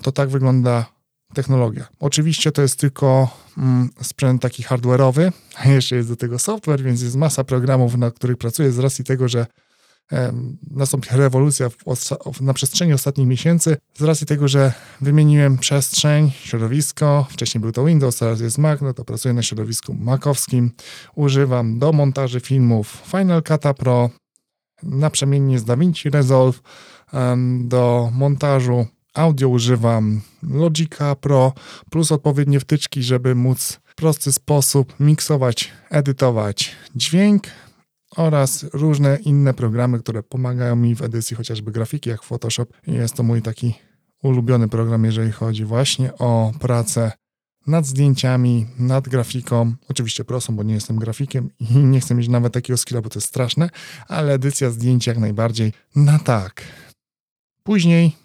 To 0.03 0.13
tak 0.13 0.29
wygląda 0.29 0.87
technologia. 1.35 1.89
Oczywiście 2.01 2.53
to 2.53 2.63
jest 2.63 2.81
tylko 2.81 3.29
mm, 3.59 3.91
sprzęt 4.03 4.43
taki 4.43 4.63
hardware'owy, 4.63 5.33
jeszcze 5.65 5.97
jest 5.97 6.09
do 6.09 6.17
tego 6.17 6.39
software, 6.39 6.83
więc 6.83 7.03
jest 7.03 7.17
masa 7.17 7.45
programów, 7.45 7.97
na 7.97 8.11
których 8.11 8.37
pracuję 8.37 8.73
z 8.73 8.79
racji 8.79 9.05
tego, 9.05 9.29
że 9.29 9.47
nastąpi 10.71 11.09
rewolucja 11.13 11.69
w, 11.69 12.41
na 12.41 12.55
przestrzeni 12.55 12.93
ostatnich 12.93 13.27
miesięcy, 13.27 13.77
z 13.95 14.03
racji 14.03 14.27
tego, 14.27 14.49
że 14.49 14.73
wymieniłem 15.01 15.59
przestrzeń, 15.59 16.31
środowisko, 16.31 17.27
wcześniej 17.31 17.61
był 17.61 17.73
to 17.73 17.85
Windows, 17.85 18.19
teraz 18.19 18.41
jest 18.41 18.59
Mac, 18.59 18.81
no 18.81 18.95
to 18.95 19.05
pracuję 19.05 19.35
na 19.35 19.43
środowisku 19.43 19.95
makowskim, 19.95 20.71
używam 21.15 21.79
do 21.79 21.93
montaży 21.93 22.41
filmów 22.41 23.03
Final 23.07 23.43
Cut 23.43 23.63
Pro, 23.79 24.11
naprzemiennie 24.83 25.59
z 25.59 25.65
DaVinci 25.65 26.11
Resolve, 26.11 26.63
do 27.61 28.11
montażu 28.13 28.87
audio 29.15 29.49
używam 29.49 30.21
Logica 30.43 31.15
Pro 31.15 31.53
plus 31.91 32.13
odpowiednie 32.13 32.61
wtyczki, 32.61 33.03
żeby 33.03 33.35
móc 33.35 33.81
w 33.85 33.95
prosty 33.95 34.33
sposób 34.33 34.95
miksować, 35.01 35.73
edytować 35.91 36.73
dźwięk, 36.97 37.43
oraz 38.17 38.65
różne 38.73 39.17
inne 39.17 39.55
programy, 39.55 39.99
które 39.99 40.23
pomagają 40.23 40.77
mi 40.77 40.95
w 40.95 41.03
edycji 41.03 41.37
chociażby 41.37 41.73
grafiki, 41.73 42.11
jak 42.11 42.23
Photoshop. 42.23 42.67
Jest 42.87 43.15
to 43.15 43.23
mój 43.23 43.43
taki 43.43 43.75
ulubiony 44.23 44.69
program, 44.69 45.05
jeżeli 45.05 45.33
chodzi 45.33 45.65
właśnie 45.65 46.15
o 46.15 46.53
pracę 46.61 47.13
nad 47.67 47.87
zdjęciami, 47.87 48.67
nad 48.79 49.09
grafiką. 49.09 49.75
Oczywiście 49.89 50.25
prostą, 50.25 50.57
bo 50.57 50.63
nie 50.63 50.75
jestem 50.75 50.97
grafikiem 50.97 51.51
i 51.61 51.77
nie 51.93 52.01
chcę 52.01 52.15
mieć 52.15 52.29
nawet 52.29 52.53
takiego 52.53 52.77
skilla, 52.77 53.01
bo 53.01 53.09
to 53.09 53.19
jest 53.19 53.29
straszne, 53.29 53.71
ale 54.09 54.33
edycja 54.33 54.71
zdjęć 54.71 55.07
jak 55.07 55.19
najbardziej 55.19 55.73
na 55.97 56.19
tak. 56.19 56.63
Później 57.63 58.17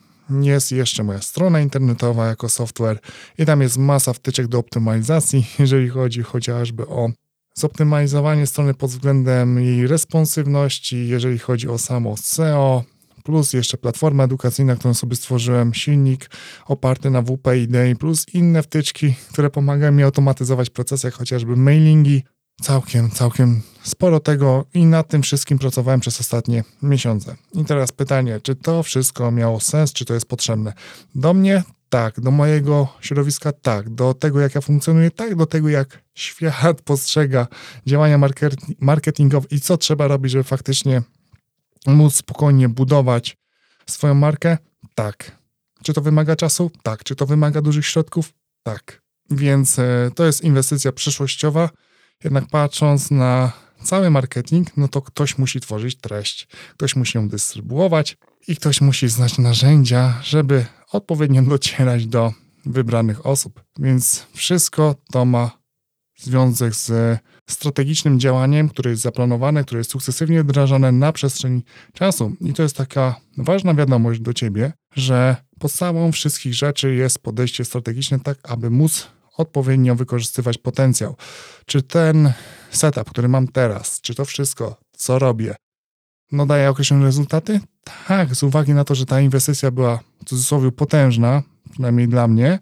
jest 0.42 0.72
jeszcze 0.72 1.04
moja 1.04 1.22
strona 1.22 1.60
internetowa 1.60 2.28
jako 2.28 2.50
software 2.50 3.00
i 3.38 3.46
tam 3.46 3.62
jest 3.62 3.78
masa 3.78 4.14
wtyczek 4.14 4.48
do 4.48 4.60
optymalizacji, 4.60 5.46
jeżeli 5.60 5.90
chodzi 5.90 6.24
chociażby 6.24 6.88
o 6.88 7.10
zoptymalizowanie 7.56 8.48
strony 8.48 8.74
pod 8.74 8.90
względem 8.90 9.60
jej 9.60 9.88
responsywności, 9.88 11.08
jeżeli 11.08 11.40
chodzi 11.40 11.70
o 11.70 11.78
samo 11.78 12.18
SEO, 12.18 12.84
plus 13.24 13.54
jeszcze 13.54 13.78
platforma 13.78 14.24
edukacyjna, 14.24 14.76
którą 14.76 14.94
sobie 14.94 15.16
stworzyłem, 15.16 15.74
silnik 15.74 16.30
oparty 16.68 17.10
na 17.10 17.22
WPID, 17.22 18.00
plus 18.00 18.26
inne 18.34 18.64
wtyczki, 18.64 19.16
które 19.32 19.50
pomagają 19.50 19.92
mi 19.92 20.04
automatyzować 20.04 20.70
procesy, 20.70 21.08
jak 21.08 21.14
chociażby 21.14 21.56
mailingi. 21.56 22.24
Całkiem, 22.62 23.12
całkiem 23.12 23.62
sporo 23.84 24.20
tego 24.20 24.66
i 24.74 24.86
nad 24.86 25.08
tym 25.08 25.22
wszystkim 25.22 25.60
pracowałem 25.60 26.00
przez 26.00 26.20
ostatnie 26.20 26.64
miesiące. 26.82 27.36
I 27.54 27.66
teraz 27.66 27.92
pytanie, 27.92 28.40
czy 28.44 28.56
to 28.56 28.84
wszystko 28.84 29.32
miało 29.32 29.60
sens, 29.60 29.94
czy 29.94 30.06
to 30.06 30.14
jest 30.14 30.26
potrzebne? 30.26 30.74
Do 31.16 31.34
mnie 31.34 31.64
tak, 31.90 32.22
do 32.22 32.32
mojego 32.32 32.88
środowiska 33.02 33.52
tak, 33.52 33.90
do 33.90 34.14
tego 34.14 34.40
jak 34.40 34.56
ja 34.56 34.62
funkcjonuję 34.62 35.12
tak, 35.12 35.36
do 35.36 35.46
tego 35.46 35.70
jak 35.70 36.04
świat 36.14 36.82
postrzega 36.90 37.48
działania 37.86 38.20
marketingowe 38.80 39.48
i 39.52 39.60
co 39.60 39.78
trzeba 39.78 40.08
robić, 40.08 40.32
żeby 40.32 40.44
faktycznie 40.44 41.02
móc 41.88 42.16
spokojnie 42.16 42.70
budować 42.70 43.38
swoją 43.86 44.14
markę? 44.14 44.58
Tak. 44.96 45.32
Czy 45.84 45.94
to 45.94 46.02
wymaga 46.02 46.36
czasu? 46.36 46.72
Tak. 46.84 47.04
Czy 47.04 47.16
to 47.16 47.26
wymaga 47.26 47.62
dużych 47.62 47.86
środków? 47.86 48.34
Tak. 48.64 49.02
Więc 49.30 49.80
e, 49.80 50.12
to 50.16 50.26
jest 50.26 50.44
inwestycja 50.44 50.92
przyszłościowa. 50.92 51.70
Jednak 52.24 52.48
patrząc 52.48 53.12
na 53.12 53.52
cały 53.84 54.10
marketing, 54.10 54.78
no 54.78 54.88
to 54.88 55.02
ktoś 55.02 55.38
musi 55.38 55.60
tworzyć 55.60 55.98
treść, 55.98 56.48
ktoś 56.74 56.96
musi 56.96 57.18
ją 57.18 57.30
dystrybuować 57.30 58.18
i 58.48 58.56
ktoś 58.56 58.82
musi 58.82 59.10
znać 59.10 59.38
narzędzia, 59.38 60.20
żeby 60.24 60.66
odpowiednio 60.96 61.42
docierać 61.42 62.08
do 62.08 62.34
wybranych 62.66 63.26
osób. 63.26 63.64
Więc 63.80 64.28
wszystko 64.34 64.96
to 65.12 65.26
ma 65.26 65.52
związek 66.18 66.76
z 66.76 67.20
strategicznym 67.50 68.20
działaniem, 68.20 68.70
które 68.70 68.92
jest 68.92 69.04
zaplanowane, 69.04 69.64
które 69.64 69.80
jest 69.80 69.92
sukcesywnie 69.92 70.44
wdrażane 70.44 70.92
na 70.92 71.12
przestrzeni 71.12 71.64
czasu. 71.94 72.36
I 72.42 72.54
to 72.54 72.64
jest 72.64 72.76
taka 72.76 73.16
ważna 73.38 73.74
wiadomość 73.74 74.20
do 74.20 74.34
ciebie, 74.34 74.74
że 74.96 75.36
podstawą 75.60 76.12
wszystkich 76.12 76.54
rzeczy 76.54 76.96
jest 76.96 77.20
podejście 77.20 77.66
strategiczne, 77.66 78.20
tak 78.20 78.38
aby 78.44 78.70
móc 78.70 79.08
odpowiednio 79.38 79.96
wykorzystywać 79.96 80.58
potencjał. 80.58 81.16
Czy 81.66 81.82
ten 81.82 82.34
setup, 82.72 83.10
który 83.10 83.28
mam 83.28 83.48
teraz, 83.48 84.02
czy 84.02 84.16
to 84.16 84.26
wszystko, 84.26 84.78
co 84.98 85.20
robię, 85.20 85.56
no 86.32 86.46
daje 86.46 86.70
określone 86.70 87.06
rezultaty? 87.06 87.60
Tak, 88.08 88.36
z 88.36 88.44
uwagi 88.44 88.74
na 88.74 88.84
to, 88.84 88.96
że 88.96 89.06
ta 89.06 89.22
inwestycja 89.22 89.72
była 89.72 90.00
w 90.22 90.26
cudzysłowie 90.26 90.72
potężna, 90.72 91.44
przynajmniej 91.72 92.08
dla 92.08 92.28
mnie, 92.28 92.60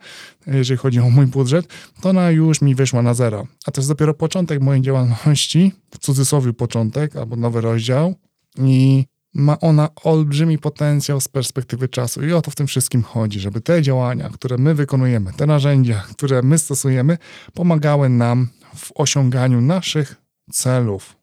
jeżeli 0.47 0.77
chodzi 0.77 0.99
o 0.99 1.09
mój 1.09 1.25
budżet, 1.25 1.67
to 2.01 2.09
ona 2.09 2.31
już 2.31 2.61
mi 2.61 2.75
wyszła 2.75 3.01
na 3.01 3.13
zero. 3.13 3.47
A 3.65 3.71
to 3.71 3.81
jest 3.81 3.89
dopiero 3.89 4.13
początek 4.13 4.61
mojej 4.61 4.81
działalności, 4.81 5.71
w 5.91 5.97
cudzysłowie 5.97 6.53
początek 6.53 7.15
albo 7.15 7.35
nowy 7.35 7.61
rozdział 7.61 8.15
i 8.57 9.05
ma 9.33 9.59
ona 9.59 9.89
olbrzymi 10.03 10.57
potencjał 10.57 11.21
z 11.21 11.27
perspektywy 11.27 11.87
czasu. 11.87 12.25
I 12.25 12.33
o 12.33 12.41
to 12.41 12.51
w 12.51 12.55
tym 12.55 12.67
wszystkim 12.67 13.03
chodzi, 13.03 13.39
żeby 13.39 13.61
te 13.61 13.81
działania, 13.81 14.29
które 14.29 14.57
my 14.57 14.75
wykonujemy, 14.75 15.33
te 15.33 15.45
narzędzia, 15.45 16.03
które 16.11 16.41
my 16.41 16.57
stosujemy, 16.57 17.17
pomagały 17.53 18.09
nam 18.09 18.49
w 18.75 18.91
osiąganiu 18.95 19.61
naszych 19.61 20.15
celów. 20.51 21.22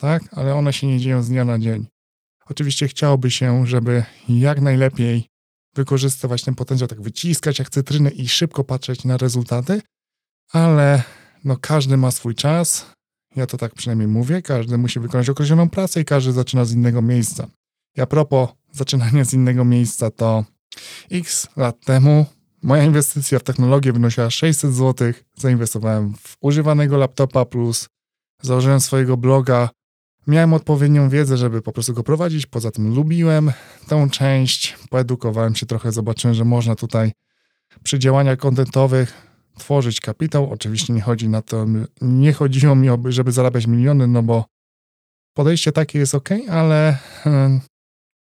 Tak? 0.00 0.22
Ale 0.32 0.54
one 0.54 0.72
się 0.72 0.86
nie 0.86 1.00
dzieją 1.00 1.22
z 1.22 1.28
dnia 1.28 1.44
na 1.44 1.58
dzień. 1.58 1.86
Oczywiście 2.46 2.88
chciałoby 2.88 3.30
się, 3.30 3.66
żeby 3.66 4.04
jak 4.28 4.60
najlepiej 4.60 5.28
wykorzystywać 5.74 6.44
ten 6.44 6.54
potencjał, 6.54 6.88
tak 6.88 7.00
wyciskać 7.00 7.58
jak 7.58 7.70
cytryny 7.70 8.10
i 8.10 8.28
szybko 8.28 8.64
patrzeć 8.64 9.04
na 9.04 9.16
rezultaty, 9.16 9.82
ale 10.52 11.02
no 11.44 11.56
każdy 11.56 11.96
ma 11.96 12.10
swój 12.10 12.34
czas, 12.34 12.92
ja 13.36 13.46
to 13.46 13.56
tak 13.56 13.74
przynajmniej 13.74 14.08
mówię, 14.08 14.42
każdy 14.42 14.78
musi 14.78 15.00
wykonać 15.00 15.28
określoną 15.28 15.70
pracę 15.70 16.00
i 16.00 16.04
każdy 16.04 16.32
zaczyna 16.32 16.64
z 16.64 16.72
innego 16.72 17.02
miejsca. 17.02 17.46
I 17.96 18.00
a 18.00 18.06
propos 18.06 18.48
zaczynania 18.72 19.24
z 19.24 19.34
innego 19.34 19.64
miejsca, 19.64 20.10
to 20.10 20.44
x 21.10 21.46
lat 21.56 21.84
temu 21.84 22.26
moja 22.62 22.84
inwestycja 22.84 23.38
w 23.38 23.42
technologię 23.42 23.92
wynosiła 23.92 24.30
600 24.30 24.74
zł, 24.74 25.12
zainwestowałem 25.36 26.14
w 26.14 26.36
używanego 26.40 26.96
laptopa 26.96 27.44
plus 27.44 27.88
założyłem 28.42 28.80
swojego 28.80 29.16
bloga, 29.16 29.70
Miałem 30.28 30.52
odpowiednią 30.52 31.08
wiedzę, 31.08 31.36
żeby 31.36 31.62
po 31.62 31.72
prostu 31.72 31.94
go 31.94 32.02
prowadzić. 32.02 32.46
Poza 32.46 32.70
tym 32.70 32.94
lubiłem 32.94 33.52
tę 33.86 34.08
część, 34.10 34.76
poedukowałem 34.90 35.54
się 35.54 35.66
trochę, 35.66 35.92
zobaczyłem, 35.92 36.34
że 36.34 36.44
można 36.44 36.74
tutaj 36.74 37.12
przy 37.82 37.98
działaniach 37.98 38.38
kontentowych 38.38 39.12
tworzyć 39.58 40.00
kapitał. 40.00 40.52
Oczywiście 40.52 40.92
nie 40.92 41.00
chodzi 41.00 41.28
na 41.28 41.42
to, 41.42 41.66
nie 42.00 42.32
chodziło 42.32 42.74
mi, 42.74 42.88
żeby 43.08 43.32
zarabiać 43.32 43.66
miliony, 43.66 44.06
no 44.06 44.22
bo 44.22 44.44
podejście 45.34 45.72
takie 45.72 45.98
jest 45.98 46.14
ok, 46.14 46.28
ale 46.50 46.98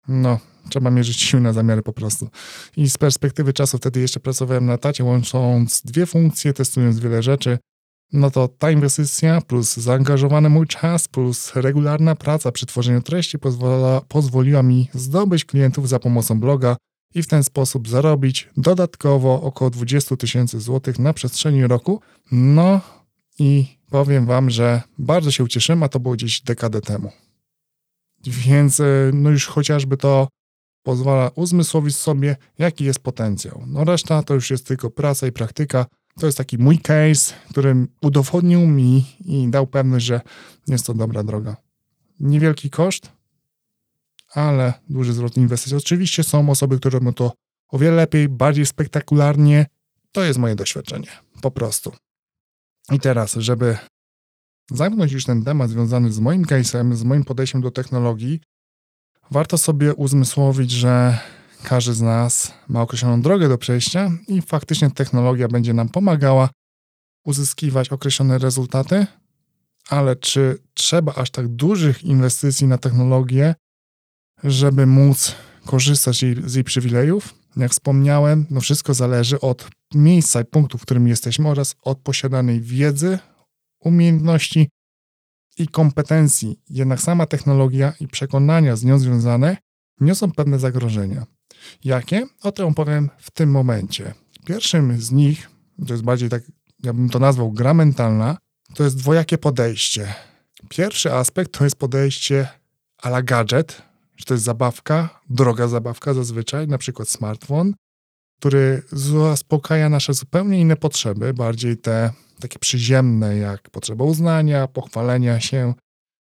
no, 0.07 0.39
trzeba 0.69 0.91
mierzyć 0.91 1.21
silne 1.21 1.53
zamiary 1.53 1.81
po 1.81 1.93
prostu. 1.93 2.29
I 2.77 2.89
z 2.89 2.97
perspektywy 2.97 3.53
czasu 3.53 3.77
wtedy 3.77 3.99
jeszcze 3.99 4.19
pracowałem 4.19 4.65
na 4.65 4.77
tacie, 4.77 5.03
łącząc 5.03 5.81
dwie 5.81 6.05
funkcje, 6.05 6.53
testując 6.53 6.99
wiele 6.99 7.23
rzeczy 7.23 7.57
no 8.13 8.31
to 8.31 8.47
ta 8.47 8.71
inwestycja 8.71 9.41
plus 9.41 9.77
zaangażowany 9.77 10.49
mój 10.49 10.67
czas 10.67 11.07
plus 11.07 11.55
regularna 11.55 12.15
praca 12.15 12.51
przy 12.51 12.65
tworzeniu 12.65 13.01
treści 13.01 13.39
pozwala, 13.39 14.01
pozwoliła 14.01 14.63
mi 14.63 14.89
zdobyć 14.93 15.45
klientów 15.45 15.89
za 15.89 15.99
pomocą 15.99 16.39
bloga 16.39 16.75
i 17.15 17.23
w 17.23 17.27
ten 17.27 17.43
sposób 17.43 17.89
zarobić 17.89 18.49
dodatkowo 18.57 19.41
około 19.41 19.69
20 19.69 20.15
tysięcy 20.15 20.59
złotych 20.59 20.99
na 20.99 21.13
przestrzeni 21.13 21.67
roku. 21.67 22.01
No 22.31 22.81
i 23.39 23.65
powiem 23.89 24.25
Wam, 24.25 24.49
że 24.49 24.81
bardzo 24.97 25.31
się 25.31 25.43
ucieszyłem, 25.43 25.83
a 25.83 25.89
to 25.89 25.99
było 25.99 26.13
gdzieś 26.13 26.41
dekadę 26.41 26.81
temu. 26.81 27.11
Więc 28.27 28.79
e, 28.79 29.11
no 29.13 29.29
już 29.29 29.47
chociażby 29.47 29.97
to 29.97 30.27
pozwala 30.83 31.31
uzmysłowić 31.35 31.95
sobie, 31.95 32.35
jaki 32.57 32.85
jest 32.85 32.99
potencjał. 32.99 33.63
No 33.67 33.83
reszta 33.83 34.23
to 34.23 34.33
już 34.33 34.51
jest 34.51 34.67
tylko 34.67 34.89
praca 34.89 35.27
i 35.27 35.31
praktyka, 35.31 35.85
to 36.19 36.25
jest 36.25 36.37
taki 36.37 36.57
mój 36.57 36.79
case, 36.79 37.33
który 37.49 37.87
udowodnił 38.01 38.67
mi 38.67 39.05
i 39.25 39.47
dał 39.49 39.67
pewność, 39.67 40.05
że 40.05 40.21
jest 40.67 40.85
to 40.85 40.93
dobra 40.93 41.23
droga. 41.23 41.57
Niewielki 42.19 42.69
koszt, 42.69 43.11
ale 44.33 44.73
duży 44.89 45.13
zwrot 45.13 45.37
inwestycji. 45.37 45.77
Oczywiście 45.77 46.23
są 46.23 46.49
osoby, 46.49 46.79
które 46.79 46.99
robią 46.99 47.13
to 47.13 47.33
o 47.67 47.77
wiele 47.77 47.95
lepiej, 47.95 48.29
bardziej 48.29 48.65
spektakularnie. 48.65 49.65
To 50.11 50.23
jest 50.23 50.39
moje 50.39 50.55
doświadczenie, 50.55 51.07
po 51.41 51.51
prostu. 51.51 51.91
I 52.91 52.99
teraz, 52.99 53.33
żeby 53.33 53.77
zamknąć 54.71 55.11
już 55.11 55.25
ten 55.25 55.43
temat 55.43 55.69
związany 55.69 56.11
z 56.11 56.19
moim 56.19 56.43
case'em, 56.43 56.95
z 56.95 57.03
moim 57.03 57.23
podejściem 57.23 57.61
do 57.61 57.71
technologii, 57.71 58.41
warto 59.31 59.57
sobie 59.57 59.93
uzmysłowić, 59.93 60.71
że 60.71 61.19
każdy 61.63 61.93
z 61.93 62.01
nas 62.01 62.53
ma 62.67 62.81
określoną 62.81 63.21
drogę 63.21 63.49
do 63.49 63.57
przejścia 63.57 64.11
i 64.27 64.41
faktycznie 64.41 64.91
technologia 64.91 65.47
będzie 65.47 65.73
nam 65.73 65.89
pomagała 65.89 66.49
uzyskiwać 67.25 67.89
określone 67.89 68.37
rezultaty, 68.37 69.07
ale 69.89 70.15
czy 70.15 70.57
trzeba 70.73 71.13
aż 71.13 71.29
tak 71.29 71.47
dużych 71.47 72.03
inwestycji 72.03 72.67
na 72.67 72.77
technologię, 72.77 73.55
żeby 74.43 74.85
móc 74.85 75.35
korzystać 75.65 76.25
z 76.45 76.55
jej 76.55 76.63
przywilejów? 76.63 77.33
Jak 77.57 77.71
wspomniałem, 77.71 78.45
no 78.49 78.61
wszystko 78.61 78.93
zależy 78.93 79.39
od 79.39 79.69
miejsca 79.95 80.41
i 80.41 80.45
punktu, 80.45 80.77
w 80.77 80.81
którym 80.81 81.07
jesteśmy 81.07 81.49
oraz 81.49 81.75
od 81.81 81.99
posiadanej 81.99 82.61
wiedzy, 82.61 83.19
umiejętności 83.79 84.69
i 85.57 85.67
kompetencji. 85.67 86.59
Jednak 86.69 87.01
sama 87.01 87.25
technologia 87.25 87.93
i 87.99 88.07
przekonania 88.07 88.75
z 88.75 88.83
nią 88.83 88.99
związane 88.99 89.57
niosą 90.01 90.31
pewne 90.31 90.59
zagrożenia. 90.59 91.25
Jakie? 91.83 92.27
O 92.41 92.51
tym 92.51 92.65
opowiem 92.65 93.09
w 93.17 93.31
tym 93.31 93.51
momencie. 93.51 94.13
Pierwszym 94.45 95.01
z 95.01 95.11
nich, 95.11 95.49
to 95.87 95.93
jest 95.93 96.03
bardziej 96.03 96.29
tak, 96.29 96.43
ja 96.83 96.93
bym 96.93 97.09
to 97.09 97.19
nazwał 97.19 97.51
gra 97.51 97.73
mentalna, 97.73 98.37
to 98.73 98.83
jest 98.83 98.97
dwojakie 98.97 99.37
podejście. 99.37 100.13
Pierwszy 100.69 101.13
aspekt 101.13 101.57
to 101.57 101.63
jest 101.63 101.75
podejście 101.75 102.47
a 103.01 103.09
la 103.09 103.21
gadżet, 103.21 103.81
że 104.17 104.25
to 104.25 104.33
jest 104.33 104.43
zabawka, 104.43 105.21
droga 105.29 105.67
zabawka 105.67 106.13
zazwyczaj, 106.13 106.67
na 106.67 106.77
przykład 106.77 107.09
smartfon, 107.09 107.73
który 108.39 108.83
zaspokaja 108.91 109.89
nasze 109.89 110.13
zupełnie 110.13 110.61
inne 110.61 110.75
potrzeby, 110.75 111.33
bardziej 111.33 111.77
te 111.77 112.11
takie 112.39 112.59
przyziemne, 112.59 113.37
jak 113.37 113.69
potrzeba 113.69 114.05
uznania, 114.05 114.67
pochwalenia 114.67 115.39
się, 115.39 115.73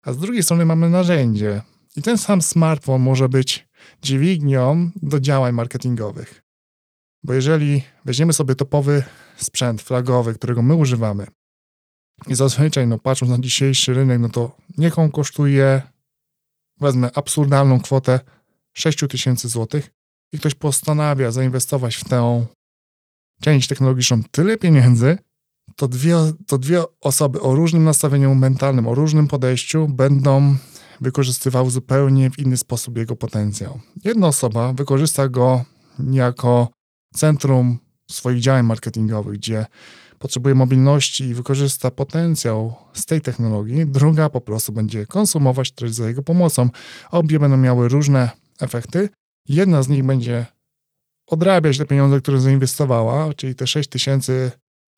a 0.02 0.12
z 0.12 0.18
drugiej 0.18 0.42
strony 0.42 0.64
mamy 0.64 0.90
narzędzie. 0.90 1.62
I 1.96 2.02
ten 2.02 2.18
sam 2.18 2.42
smartfon 2.42 3.02
może 3.02 3.28
być 3.28 3.67
dźwignią 4.02 4.90
do 5.02 5.20
działań 5.20 5.52
marketingowych. 5.52 6.42
Bo 7.24 7.34
jeżeli 7.34 7.82
weźmiemy 8.04 8.32
sobie 8.32 8.54
topowy 8.54 9.02
sprzęt 9.36 9.82
flagowy, 9.82 10.34
którego 10.34 10.62
my 10.62 10.74
używamy, 10.74 11.26
i 12.26 12.34
zazwyczaj, 12.34 12.86
no 12.86 12.98
patrząc 12.98 13.30
na 13.30 13.38
dzisiejszy 13.38 13.94
rynek, 13.94 14.20
no 14.20 14.28
to 14.28 14.56
niech 14.78 14.98
on 14.98 15.10
kosztuje, 15.10 15.82
wezmę 16.80 17.10
absurdalną 17.14 17.80
kwotę 17.80 18.20
6 18.72 18.98
tysięcy 19.08 19.48
złotych 19.48 19.90
i 20.32 20.38
ktoś 20.38 20.54
postanawia 20.54 21.30
zainwestować 21.30 21.96
w 21.96 22.04
tę 22.04 22.46
część 23.40 23.68
technologiczną 23.68 24.22
tyle 24.30 24.56
pieniędzy, 24.56 25.18
to 25.76 25.88
dwie, 25.88 26.16
to 26.46 26.58
dwie 26.58 26.82
osoby 27.00 27.40
o 27.40 27.54
różnym 27.54 27.84
nastawieniu 27.84 28.34
mentalnym, 28.34 28.86
o 28.86 28.94
różnym 28.94 29.28
podejściu 29.28 29.88
będą 29.88 30.56
wykorzystywał 31.00 31.70
zupełnie 31.70 32.30
w 32.30 32.38
inny 32.38 32.56
sposób 32.56 32.98
jego 32.98 33.16
potencjał. 33.16 33.80
Jedna 34.04 34.26
osoba 34.26 34.72
wykorzysta 34.72 35.28
go 35.28 35.64
jako 36.10 36.68
centrum 37.14 37.78
swoich 38.10 38.40
działań 38.40 38.66
marketingowych, 38.66 39.38
gdzie 39.38 39.66
potrzebuje 40.18 40.54
mobilności 40.54 41.24
i 41.24 41.34
wykorzysta 41.34 41.90
potencjał 41.90 42.74
z 42.92 43.06
tej 43.06 43.20
technologii, 43.20 43.86
druga 43.86 44.30
po 44.30 44.40
prostu 44.40 44.72
będzie 44.72 45.06
konsumować 45.06 45.72
treść 45.72 45.94
za 45.94 46.08
jego 46.08 46.22
pomocą. 46.22 46.70
Obie 47.10 47.38
będą 47.38 47.56
miały 47.56 47.88
różne 47.88 48.30
efekty. 48.60 49.08
Jedna 49.48 49.82
z 49.82 49.88
nich 49.88 50.04
będzie 50.04 50.46
odrabiać 51.26 51.78
te 51.78 51.86
pieniądze, 51.86 52.20
które 52.20 52.40
zainwestowała, 52.40 53.34
czyli 53.34 53.54
te 53.54 53.66
6 53.66 53.88
tysięcy 53.88 54.50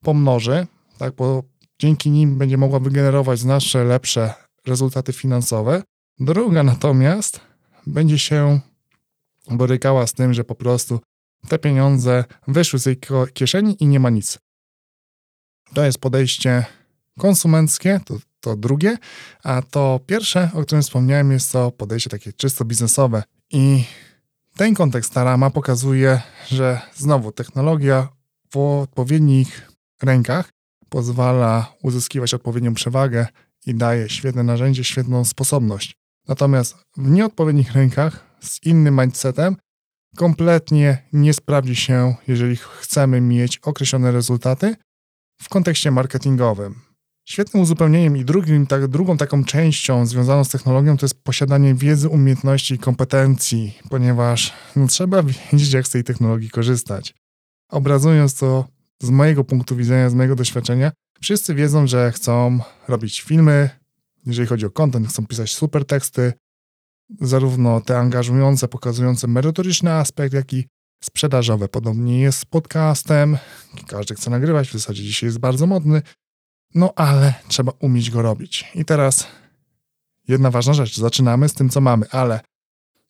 pomnoży, 0.05 0.67
tak, 0.99 1.15
bo 1.15 1.43
dzięki 1.81 2.11
nim 2.11 2.39
będzie 2.39 2.57
mogła 2.57 2.79
wygenerować 2.79 3.39
znacznie 3.39 3.85
lepsze 3.85 4.35
rezultaty 4.67 5.13
finansowe. 5.13 5.83
Druga 6.21 6.63
natomiast 6.63 7.41
będzie 7.87 8.19
się 8.19 8.61
borykała 9.51 10.07
z 10.07 10.13
tym, 10.13 10.35
że 10.35 10.45
po 10.45 10.55
prostu 10.55 11.01
te 11.49 11.59
pieniądze 11.59 12.25
wyszły 12.49 12.79
z 12.79 12.87
jej 12.87 13.01
kieszeni 13.35 13.83
i 13.83 13.87
nie 13.87 14.01
ma 14.01 14.11
nic. 14.11 14.39
To 15.75 15.85
jest 15.85 15.99
podejście 15.99 16.65
konsumenckie, 17.19 18.01
to, 18.05 18.19
to 18.41 18.57
drugie, 18.57 18.97
a 19.45 19.63
to 19.63 20.01
pierwsze, 20.07 20.51
o 20.55 20.63
którym 20.63 20.83
wspomniałem, 20.83 21.33
jest 21.33 21.53
to 21.53 21.71
podejście 21.71 22.11
takie 22.11 22.33
czysto 22.33 22.65
biznesowe. 22.65 23.23
I 23.51 23.85
ten 24.57 24.75
kontekst 24.75 25.15
Tarama 25.15 25.51
pokazuje, 25.51 26.21
że 26.49 26.81
znowu 26.95 27.33
technologia 27.33 28.09
w 28.51 28.57
odpowiednich 28.57 29.73
rękach 30.03 30.51
pozwala 30.89 31.73
uzyskiwać 31.83 32.35
odpowiednią 32.35 32.75
przewagę 32.75 33.27
i 33.67 33.75
daje 33.75 34.09
świetne 34.09 34.43
narzędzie, 34.43 34.85
świetną 34.85 35.25
sposobność. 35.25 36.00
Natomiast 36.29 36.77
w 36.97 37.11
nieodpowiednich 37.11 37.73
rękach 37.73 38.37
z 38.41 38.63
innym 38.63 39.01
mindsetem 39.01 39.57
kompletnie 40.17 41.09
nie 41.13 41.35
sprawdzi 41.35 41.77
się, 41.77 42.15
jeżeli 42.29 42.57
chcemy 42.57 43.21
mieć 43.21 43.59
określone 43.59 44.13
rezultaty 44.13 44.77
w 45.43 45.49
kontekście 45.49 45.91
marketingowym. 45.91 46.75
Świetnym 47.29 47.63
uzupełnieniem 47.63 48.17
i 48.17 48.25
drugim, 48.25 48.67
tak, 48.67 48.87
drugą 48.87 49.17
taką 49.17 49.45
częścią 49.45 50.07
związaną 50.07 50.45
z 50.45 50.49
technologią 50.49 50.97
to 50.97 51.07
jest 51.07 51.23
posiadanie 51.23 51.75
wiedzy, 51.75 52.09
umiejętności 52.09 52.75
i 52.75 52.79
kompetencji, 52.79 53.79
ponieważ 53.91 54.53
no, 54.77 54.87
trzeba 54.87 55.23
wiedzieć, 55.23 55.73
jak 55.73 55.87
z 55.87 55.91
tej 55.91 56.05
technologii 56.05 56.51
korzystać. 56.51 57.15
Obrazując 57.71 58.35
to 58.35 58.69
z 59.03 59.11
mojego 59.11 59.45
punktu 59.45 59.77
widzenia, 59.77 60.11
z 60.11 60.15
mojego 60.15 60.37
doświadczenia, 60.37 60.93
wszyscy 61.23 61.55
wiedzą, 61.55 61.87
że 61.87 62.13
chcą 62.13 62.61
robić 62.89 63.21
filmy, 63.21 63.71
jeżeli 64.27 64.49
chodzi 64.49 64.67
o 64.67 64.71
content, 64.71 65.09
chcą 65.09 65.27
pisać 65.27 65.55
super 65.55 65.85
teksty, 65.85 66.33
zarówno 67.21 67.81
te 67.81 67.99
angażujące, 67.99 68.69
pokazujące 68.69 69.27
merytoryczny 69.27 69.93
aspekt, 69.93 70.35
jak 70.35 70.53
i 70.53 70.67
sprzedażowe. 71.05 71.69
Podobnie 71.69 72.21
jest 72.21 72.39
z 72.39 72.45
podcastem. 72.45 73.39
Każdy 73.87 74.15
chce 74.15 74.31
nagrywać, 74.31 74.69
w 74.69 74.73
zasadzie 74.73 75.03
dzisiaj 75.03 75.27
jest 75.27 75.39
bardzo 75.39 75.67
modny. 75.67 76.03
No 76.75 76.93
ale 76.97 77.35
trzeba 77.49 77.73
umieć 77.81 78.11
go 78.11 78.23
robić. 78.23 78.65
I 78.75 78.85
teraz 78.85 79.27
jedna 80.29 80.51
ważna 80.51 80.75
rzecz. 80.75 80.97
Zaczynamy 80.97 81.49
z 81.49 81.55
tym, 81.55 81.69
co 81.69 81.81
mamy, 81.81 82.11
ale 82.11 82.41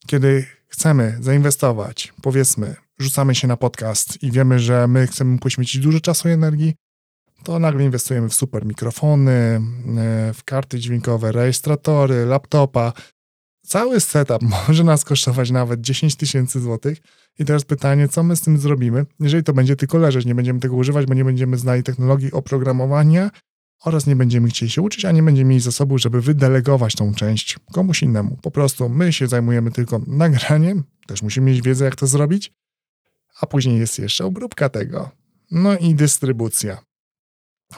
kiedy 0.07 0.47
chcemy 0.69 1.19
zainwestować, 1.21 2.13
powiedzmy, 2.23 2.77
rzucamy 2.99 3.35
się 3.35 3.49
na 3.49 3.57
podcast 3.57 4.23
i 4.23 4.33
wiemy, 4.33 4.59
że 4.59 4.89
my 4.89 5.07
chcemy 5.07 5.39
poświęcić 5.39 5.83
dużo 5.83 6.01
czasu 6.01 6.29
i 6.29 6.33
energii, 6.33 6.75
to 7.43 7.59
nagle 7.59 7.85
inwestujemy 7.85 8.29
w 8.29 8.35
super 8.35 8.67
mikrofony, 8.67 9.33
e, 9.33 9.61
w 10.35 10.45
karty 10.45 10.79
dźwiękowe, 10.79 11.33
rejestratory, 11.33 12.27
laptopa. 12.27 12.93
Cały 13.67 14.01
setup 14.01 14.43
może 14.69 14.85
nas 14.85 15.05
kosztować 15.05 15.51
nawet 15.51 15.81
10 15.81 16.17
tysięcy 16.17 16.61
złotych. 16.61 16.99
I 17.39 17.45
teraz 17.45 17.65
pytanie, 17.65 18.09
co 18.09 18.23
my 18.23 18.37
z 18.37 18.41
tym 18.41 18.59
zrobimy, 18.59 19.07
jeżeli 19.21 19.45
to 19.45 19.53
będzie 19.53 19.77
tylko 19.77 19.99
leżeć, 19.99 20.27
nie 20.27 20.35
będziemy 20.35 20.61
tego 20.61 20.77
używać, 20.77 21.07
bo 21.07 21.15
nie 21.15 21.25
będziemy 21.25 21.57
znali 21.59 21.83
technologii 21.83 22.33
oprogramowania 22.33 23.31
oraz 23.85 24.07
nie 24.07 24.17
będziemy 24.17 24.49
chcieli 24.49 24.71
się 24.71 24.83
uczyć, 24.83 25.05
a 25.05 25.13
nie 25.13 25.23
będziemy 25.23 25.49
mieli 25.49 25.61
zasobu, 25.61 25.99
żeby 25.99 26.21
wydelegować 26.21 26.95
tą 26.95 27.15
część 27.15 27.59
komuś 27.73 28.03
innemu. 28.03 28.37
Po 28.43 28.51
prostu 28.51 28.89
my 28.89 29.13
się 29.13 29.27
zajmujemy 29.27 29.71
tylko 29.71 30.01
nagraniem, 30.07 30.85
też 31.07 31.23
musimy 31.23 31.51
mieć 31.51 31.63
wiedzę, 31.63 31.85
jak 31.85 31.97
to 31.97 32.07
zrobić, 32.07 32.53
a 33.41 33.47
później 33.47 33.79
jest 33.79 33.99
jeszcze 33.99 34.25
obróbka 34.25 34.69
tego. 34.69 35.11
No 35.51 35.79
i 35.79 35.95
dystrybucja. 35.95 36.90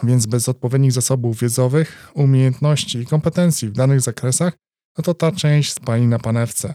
Więc 0.02 0.26
bez 0.26 0.48
odpowiednich 0.48 0.92
zasobów 0.92 1.40
wiedzowych, 1.40 2.10
umiejętności 2.14 2.98
i 2.98 3.06
kompetencji 3.06 3.68
w 3.68 3.72
danych 3.72 4.00
zakresach, 4.00 4.52
no 4.98 5.04
to 5.04 5.14
ta 5.14 5.32
część 5.32 5.72
spali 5.72 6.06
na 6.06 6.18
panewce. 6.18 6.74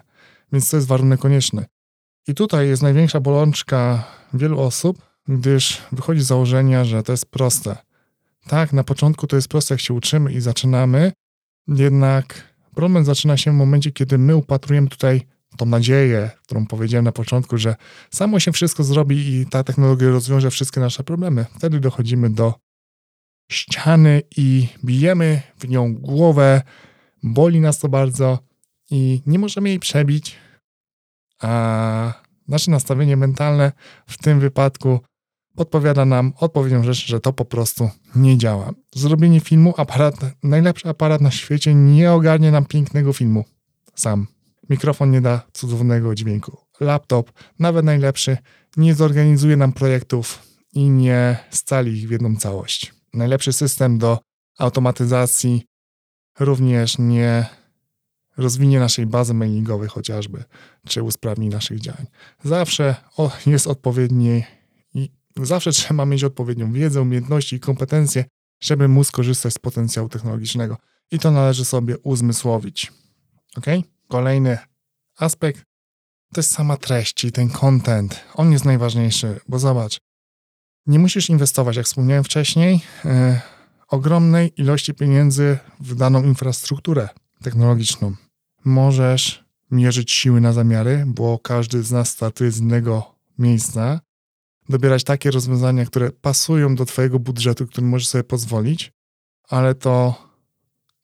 Więc 0.51 0.69
to 0.69 0.77
jest 0.77 0.87
warunek 0.87 1.19
konieczny. 1.19 1.65
I 2.27 2.33
tutaj 2.33 2.67
jest 2.67 2.83
największa 2.83 3.19
bolączka 3.19 4.03
wielu 4.33 4.59
osób, 4.59 5.01
gdyż 5.27 5.81
wychodzi 5.91 6.21
z 6.21 6.27
założenia, 6.27 6.85
że 6.85 7.03
to 7.03 7.13
jest 7.13 7.25
proste. 7.25 7.77
Tak, 8.47 8.73
na 8.73 8.83
początku 8.83 9.27
to 9.27 9.35
jest 9.35 9.47
proste, 9.47 9.73
jak 9.73 9.81
się 9.81 9.93
uczymy 9.93 10.33
i 10.33 10.41
zaczynamy, 10.41 11.11
jednak 11.67 12.43
problem 12.75 13.05
zaczyna 13.05 13.37
się 13.37 13.51
w 13.51 13.55
momencie, 13.55 13.91
kiedy 13.91 14.17
my 14.17 14.35
upatrujemy 14.35 14.87
tutaj 14.87 15.21
tą 15.57 15.65
nadzieję, 15.65 16.31
którą 16.43 16.67
powiedziałem 16.67 17.05
na 17.05 17.11
początku, 17.11 17.57
że 17.57 17.75
samo 18.11 18.39
się 18.39 18.51
wszystko 18.51 18.83
zrobi 18.83 19.35
i 19.35 19.45
ta 19.45 19.63
technologia 19.63 20.09
rozwiąże 20.09 20.51
wszystkie 20.51 20.79
nasze 20.79 21.03
problemy. 21.03 21.45
Wtedy 21.57 21.79
dochodzimy 21.79 22.29
do 22.29 22.53
ściany 23.49 24.21
i 24.37 24.67
bijemy 24.85 25.41
w 25.57 25.67
nią 25.67 25.93
głowę, 25.93 26.61
boli 27.23 27.59
nas 27.59 27.79
to 27.79 27.89
bardzo 27.89 28.39
i 28.91 29.21
nie 29.25 29.39
możemy 29.39 29.69
jej 29.69 29.79
przebić, 29.79 30.35
a 31.41 32.13
nasze 32.47 32.71
nastawienie 32.71 33.17
mentalne 33.17 33.71
w 34.07 34.17
tym 34.17 34.39
wypadku 34.39 34.99
podpowiada 35.55 36.05
nam 36.05 36.33
odpowiednią 36.39 36.83
rzecz, 36.83 37.07
że 37.07 37.19
to 37.19 37.33
po 37.33 37.45
prostu 37.45 37.89
nie 38.15 38.37
działa. 38.37 38.71
Zrobienie 38.95 39.39
filmu, 39.39 39.73
aparat, 39.77 40.15
najlepszy 40.43 40.89
aparat 40.89 41.21
na 41.21 41.31
świecie 41.31 41.73
nie 41.73 42.11
ogarnie 42.11 42.51
nam 42.51 42.65
pięknego 42.65 43.13
filmu 43.13 43.45
sam. 43.95 44.27
Mikrofon 44.69 45.11
nie 45.11 45.21
da 45.21 45.41
cudownego 45.53 46.15
dźwięku. 46.15 46.57
Laptop, 46.79 47.31
nawet 47.59 47.85
najlepszy, 47.85 48.37
nie 48.77 48.95
zorganizuje 48.95 49.57
nam 49.57 49.73
projektów 49.73 50.43
i 50.73 50.89
nie 50.89 51.37
scali 51.49 51.97
ich 51.97 52.07
w 52.07 52.11
jedną 52.11 52.35
całość. 52.35 52.96
Najlepszy 53.17 53.53
system 53.53 53.97
do 53.97 54.19
automatyzacji 54.57 55.65
również 56.39 56.97
nie 56.97 57.45
rozwinie 58.37 58.79
naszej 58.79 59.05
bazy 59.05 59.33
mailingowej 59.33 59.89
chociażby, 59.89 60.43
czy 60.87 61.03
usprawni 61.03 61.49
naszych 61.49 61.79
działań. 61.79 62.05
Zawsze 62.43 62.95
jest 63.45 63.67
odpowiedni 63.67 64.43
i 64.93 65.09
zawsze 65.41 65.71
trzeba 65.71 66.05
mieć 66.05 66.23
odpowiednią 66.23 66.73
wiedzę, 66.73 67.01
umiejętności 67.01 67.55
i 67.55 67.59
kompetencje, 67.59 68.25
żeby 68.59 68.87
móc 68.87 69.11
korzystać 69.11 69.53
z 69.53 69.59
potencjału 69.59 70.09
technologicznego. 70.09 70.77
I 71.11 71.19
to 71.19 71.31
należy 71.31 71.65
sobie 71.65 71.97
uzmysłowić. 71.97 72.91
Ok? 73.57 73.65
Kolejny 74.07 74.57
aspekt 75.17 75.63
to 76.33 76.39
jest 76.39 76.51
sama 76.51 76.77
treść, 76.77 77.13
czyli 77.13 77.33
ten 77.33 77.49
content. 77.49 78.23
On 78.33 78.51
jest 78.51 78.65
najważniejszy, 78.65 79.39
bo 79.47 79.59
zobacz, 79.59 79.99
nie 80.87 80.99
musisz 80.99 81.29
inwestować, 81.29 81.75
jak 81.75 81.85
wspomniałem 81.85 82.23
wcześniej, 82.23 82.81
yy, 83.05 83.11
ogromnej 83.87 84.53
ilości 84.61 84.93
pieniędzy 84.93 85.57
w 85.79 85.95
daną 85.95 86.23
infrastrukturę 86.23 87.09
technologiczną. 87.41 88.15
Możesz 88.65 89.45
mierzyć 89.71 90.11
siły 90.11 90.41
na 90.41 90.53
zamiary, 90.53 91.03
bo 91.07 91.39
każdy 91.39 91.83
z 91.83 91.91
nas 91.91 92.09
startuje 92.09 92.51
z 92.51 92.59
innego 92.59 93.15
miejsca, 93.37 93.99
dobierać 94.69 95.03
takie 95.03 95.31
rozwiązania, 95.31 95.85
które 95.85 96.11
pasują 96.11 96.75
do 96.75 96.85
Twojego 96.85 97.19
budżetu, 97.19 97.67
który 97.67 97.87
możesz 97.87 98.07
sobie 98.07 98.23
pozwolić, 98.23 98.91
ale 99.49 99.75
to 99.75 100.27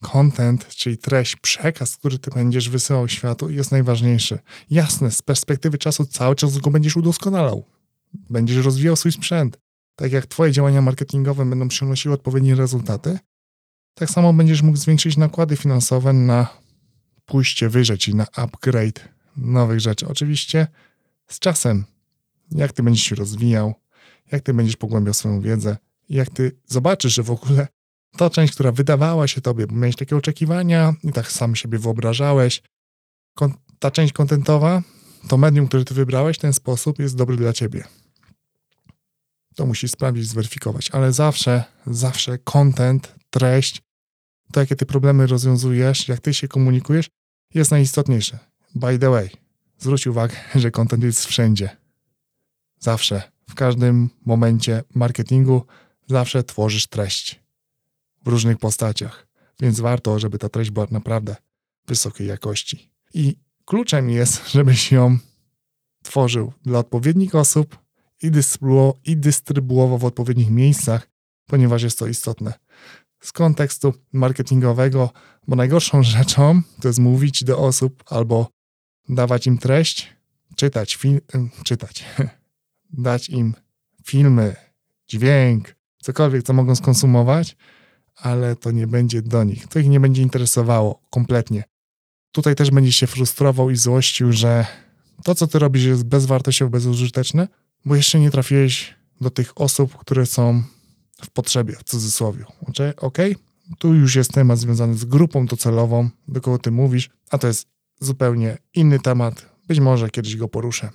content, 0.02 0.68
czyli 0.68 0.98
treść, 0.98 1.36
przekaz, 1.36 1.98
który 1.98 2.20
ty 2.20 2.32
będziesz 2.32 2.70
wysyłał 2.70 3.08
światu, 3.08 3.50
jest 3.50 3.72
najważniejszy. 3.72 4.40
Jasne, 4.70 5.12
z 5.12 5.22
perspektywy 5.22 5.78
czasu 5.78 6.06
cały 6.06 6.36
czas 6.36 6.58
go 6.58 6.72
będziesz 6.72 6.98
udoskonalał. 6.98 7.66
Będziesz 8.30 8.66
rozwijał 8.66 8.96
swój 8.96 9.12
sprzęt. 9.12 9.63
Tak 9.96 10.12
jak 10.12 10.26
twoje 10.26 10.52
działania 10.52 10.82
marketingowe 10.82 11.46
będą 11.46 11.68
przynosiły 11.68 12.16
odpowiednie 12.16 12.56
rezultaty, 12.56 13.20
tak 13.94 14.10
samo 14.10 14.34
będziesz 14.34 14.62
mógł 14.62 14.78
zwiększyć 14.78 15.18
nakłady 15.18 15.58
finansowe 15.58 16.14
na 16.14 16.48
pójście 17.26 17.70
wyżej, 17.70 17.98
czyli 17.98 18.18
na 18.18 18.26
upgrade 18.36 19.10
nowych 19.38 19.80
rzeczy. 19.80 20.08
Oczywiście 20.08 20.68
z 21.28 21.40
czasem, 21.40 21.84
jak 22.52 22.74
ty 22.74 22.84
będziesz 22.84 23.04
się 23.04 23.16
rozwijał, 23.16 23.74
jak 24.32 24.44
ty 24.44 24.54
będziesz 24.54 24.76
pogłębiał 24.76 25.14
swoją 25.14 25.42
wiedzę, 25.42 25.78
jak 26.10 26.30
ty 26.30 26.52
zobaczysz, 26.68 27.14
że 27.14 27.24
w 27.24 27.32
ogóle 27.32 27.68
ta 28.18 28.30
część, 28.30 28.54
która 28.54 28.72
wydawała 28.72 29.28
się 29.28 29.42
tobie, 29.42 29.68
bo 29.68 29.76
miałeś 29.76 29.96
takie 29.96 30.18
oczekiwania 30.18 30.94
i 31.04 31.12
tak 31.12 31.32
sam 31.32 31.56
siebie 31.56 31.80
wyobrażałeś, 31.80 32.62
ta 33.80 33.92
część 33.92 34.14
kontentowa, 34.14 34.82
to 35.28 35.38
medium, 35.38 35.68
które 35.68 35.86
ty 35.86 35.94
wybrałeś, 35.94 36.38
w 36.38 36.42
ten 36.42 36.54
sposób 36.54 37.00
jest 37.00 37.16
dobry 37.16 37.38
dla 37.38 37.54
ciebie. 37.54 37.84
To 39.56 39.66
musisz 39.66 39.92
sprawdzić, 39.92 40.28
zweryfikować, 40.28 40.92
ale 40.92 41.14
zawsze, 41.14 41.64
zawsze 41.88 42.38
content, 42.38 43.16
treść, 43.30 43.82
to 44.52 44.60
jakie 44.60 44.76
ty 44.76 44.86
problemy 44.86 45.28
rozwiązujesz, 45.28 46.08
jak 46.08 46.20
ty 46.20 46.34
się 46.34 46.48
komunikujesz, 46.48 47.10
jest 47.54 47.72
najistotniejsze. 47.72 48.40
By 48.76 49.00
the 49.00 49.10
way, 49.10 49.30
zwróć 49.78 50.08
uwagę, 50.08 50.36
że 50.56 50.72
content 50.72 51.04
jest 51.04 51.26
wszędzie. 51.26 51.78
Zawsze, 52.80 53.22
w 53.50 53.56
każdym 53.56 54.10
momencie 54.26 54.84
marketingu, 54.96 55.66
zawsze 56.08 56.44
tworzysz 56.44 56.88
treść 56.88 57.40
w 58.24 58.28
różnych 58.28 58.58
postaciach, 58.58 59.28
więc 59.60 59.80
warto, 59.80 60.20
żeby 60.20 60.40
ta 60.40 60.50
treść 60.50 60.72
była 60.72 60.88
naprawdę 60.92 61.36
wysokiej 61.88 62.28
jakości. 62.28 62.92
I 63.14 63.38
kluczem 63.66 64.10
jest, 64.10 64.48
żebyś 64.56 64.92
ją 64.92 65.18
tworzył 66.04 66.54
dla 66.64 66.80
odpowiednich 66.80 67.36
osób 67.36 67.83
i, 68.22 68.32
dystrybuował, 68.32 69.00
i 69.06 69.18
dystrybuował 69.18 69.98
w 69.98 70.06
odpowiednich 70.06 70.50
miejscach, 70.50 71.08
ponieważ 71.48 71.84
jest 71.84 72.00
to 72.00 72.08
istotne. 72.08 72.54
Z 73.22 73.32
kontekstu 73.32 73.94
marketingowego, 74.14 75.10
bo 75.48 75.56
najgorszą 75.56 76.04
rzeczą 76.14 76.62
to 76.82 76.88
jest 76.88 77.00
mówić 77.00 77.44
do 77.44 77.60
osób 77.60 78.04
albo 78.08 78.48
dawać 79.10 79.48
im 79.48 79.58
treść, 79.58 80.16
czytać, 80.56 80.96
film, 80.96 81.20
czytać, 81.64 82.06
dać 83.08 83.30
im 83.30 83.54
filmy, 84.06 84.56
dźwięk, 85.08 85.76
cokolwiek, 86.02 86.44
co 86.44 86.54
mogą 86.54 86.76
skonsumować, 86.76 87.56
ale 88.16 88.56
to 88.56 88.72
nie 88.72 88.88
będzie 88.88 89.22
do 89.22 89.44
nich. 89.44 89.68
To 89.68 89.80
ich 89.80 89.90
nie 89.90 90.00
będzie 90.00 90.22
interesowało 90.22 91.02
kompletnie. 91.10 91.64
Tutaj 92.32 92.56
też 92.56 92.72
będzie 92.72 92.92
się 92.92 93.08
frustrował 93.08 93.70
i 93.70 93.76
złościł, 93.76 94.32
że 94.32 94.66
to, 95.24 95.36
co 95.36 95.48
ty 95.48 95.60
robisz, 95.60 95.84
jest 95.84 96.04
bezwartościowe, 96.04 96.72
bezużyteczne, 96.72 97.48
bo 97.86 97.96
jeszcze 97.96 98.20
nie 98.20 98.32
trafiłeś 98.32 98.96
do 99.22 99.30
tych 99.30 99.62
osób, 99.62 99.98
które 99.98 100.26
są 100.26 100.64
w 101.22 101.30
potrzebie, 101.30 101.76
w 101.76 101.84
cudzysłowie. 101.84 102.46
Ok? 102.98 103.18
Tu 103.80 103.94
już 103.94 104.16
jest 104.16 104.32
temat 104.32 104.60
związany 104.60 104.98
z 104.98 105.06
grupą 105.06 105.46
docelową, 105.46 106.10
do 106.28 106.42
kogo 106.42 106.58
ty 106.58 106.72
mówisz, 106.72 107.10
a 107.30 107.38
to 107.38 107.48
jest 107.48 107.68
zupełnie 108.00 108.58
inny 108.74 109.00
temat. 109.00 109.50
Być 109.68 109.80
może 109.80 110.10
kiedyś 110.10 110.38
go 110.38 110.48
poruszę. 110.48 110.90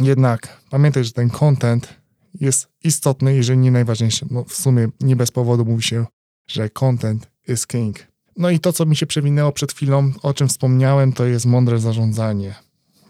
Jednak 0.00 0.60
pamiętaj, 0.70 1.04
że 1.04 1.12
ten 1.12 1.30
content 1.30 1.94
jest 2.40 2.68
istotny, 2.84 3.34
jeżeli 3.34 3.58
nie 3.58 3.70
najważniejszy. 3.70 4.26
No 4.30 4.44
w 4.44 4.54
sumie 4.54 4.88
nie 5.00 5.16
bez 5.16 5.30
powodu 5.30 5.64
mówi 5.64 5.82
się, 5.82 6.06
że 6.46 6.70
content 6.70 7.28
is 7.48 7.66
king. 7.66 8.06
No 8.36 8.50
i 8.50 8.60
to, 8.60 8.72
co 8.72 8.86
mi 8.86 8.96
się 8.96 9.06
przewinęło 9.06 9.52
przed 9.52 9.72
chwilą, 9.72 10.12
o 10.22 10.34
czym 10.34 10.48
wspomniałem, 10.48 11.12
to 11.12 11.24
jest 11.24 11.46
mądre 11.46 11.78
zarządzanie. 11.78 12.54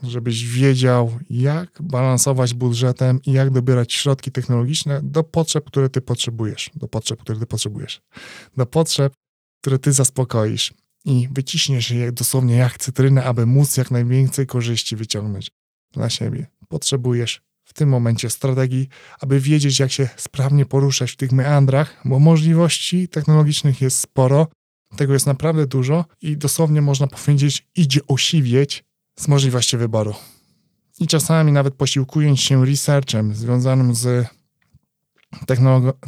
Żebyś 0.03 0.45
wiedział, 0.45 1.19
jak 1.31 1.83
balansować 1.83 2.55
budżetem 2.55 3.21
i 3.27 3.33
jak 3.33 3.51
dobierać 3.51 3.93
środki 3.93 4.33
technologiczne 4.33 5.01
do 5.03 5.25
potrzeb, 5.25 5.65
które 5.65 5.89
ty 5.89 6.01
potrzebujesz. 6.01 6.71
Do 6.75 6.89
potrzeb, 6.89 7.21
które 7.21 7.39
ty 7.39 7.47
potrzebujesz. 7.47 8.01
Do 8.57 8.67
potrzeb, 8.67 9.13
które 9.61 9.79
ty 9.79 9.93
zaspokoisz. 9.93 10.75
I 11.05 11.29
wyciśniesz 11.33 11.91
je 11.91 12.13
dosłownie 12.13 12.57
jak 12.57 12.79
cytrynę, 12.79 13.25
aby 13.25 13.47
móc 13.47 13.77
jak 13.77 13.91
najwięcej 13.91 14.47
korzyści 14.47 14.97
wyciągnąć 14.97 15.51
dla 15.93 16.11
siebie. 16.11 16.47
Potrzebujesz 16.69 17.41
w 17.65 17.73
tym 17.73 17.89
momencie 17.89 18.31
strategii, 18.31 18.89
aby 19.21 19.41
wiedzieć, 19.41 19.79
jak 19.79 19.93
się 19.93 20.09
sprawnie 20.17 20.67
poruszać 20.67 21.11
w 21.11 21.17
tych 21.17 21.33
meandrach, 21.33 22.01
bo 22.05 22.19
możliwości 22.19 23.09
technologicznych 23.09 23.81
jest 23.81 23.99
sporo, 23.99 24.47
tego 24.97 25.13
jest 25.13 25.27
naprawdę 25.27 25.67
dużo 25.67 26.05
i 26.23 26.37
dosłownie 26.37 26.83
można 26.83 27.07
powiedzieć, 27.07 27.67
idzie 27.77 28.01
osiwieć 28.07 28.85
z 29.19 29.29
możliwości 29.29 29.77
wyboru. 29.77 30.15
I 31.01 31.07
czasami 31.07 31.53
nawet 31.53 31.75
posiłkując 31.75 32.41
się 32.41 32.65
researchem 32.65 33.35
związanym 33.35 33.95
z 33.95 34.29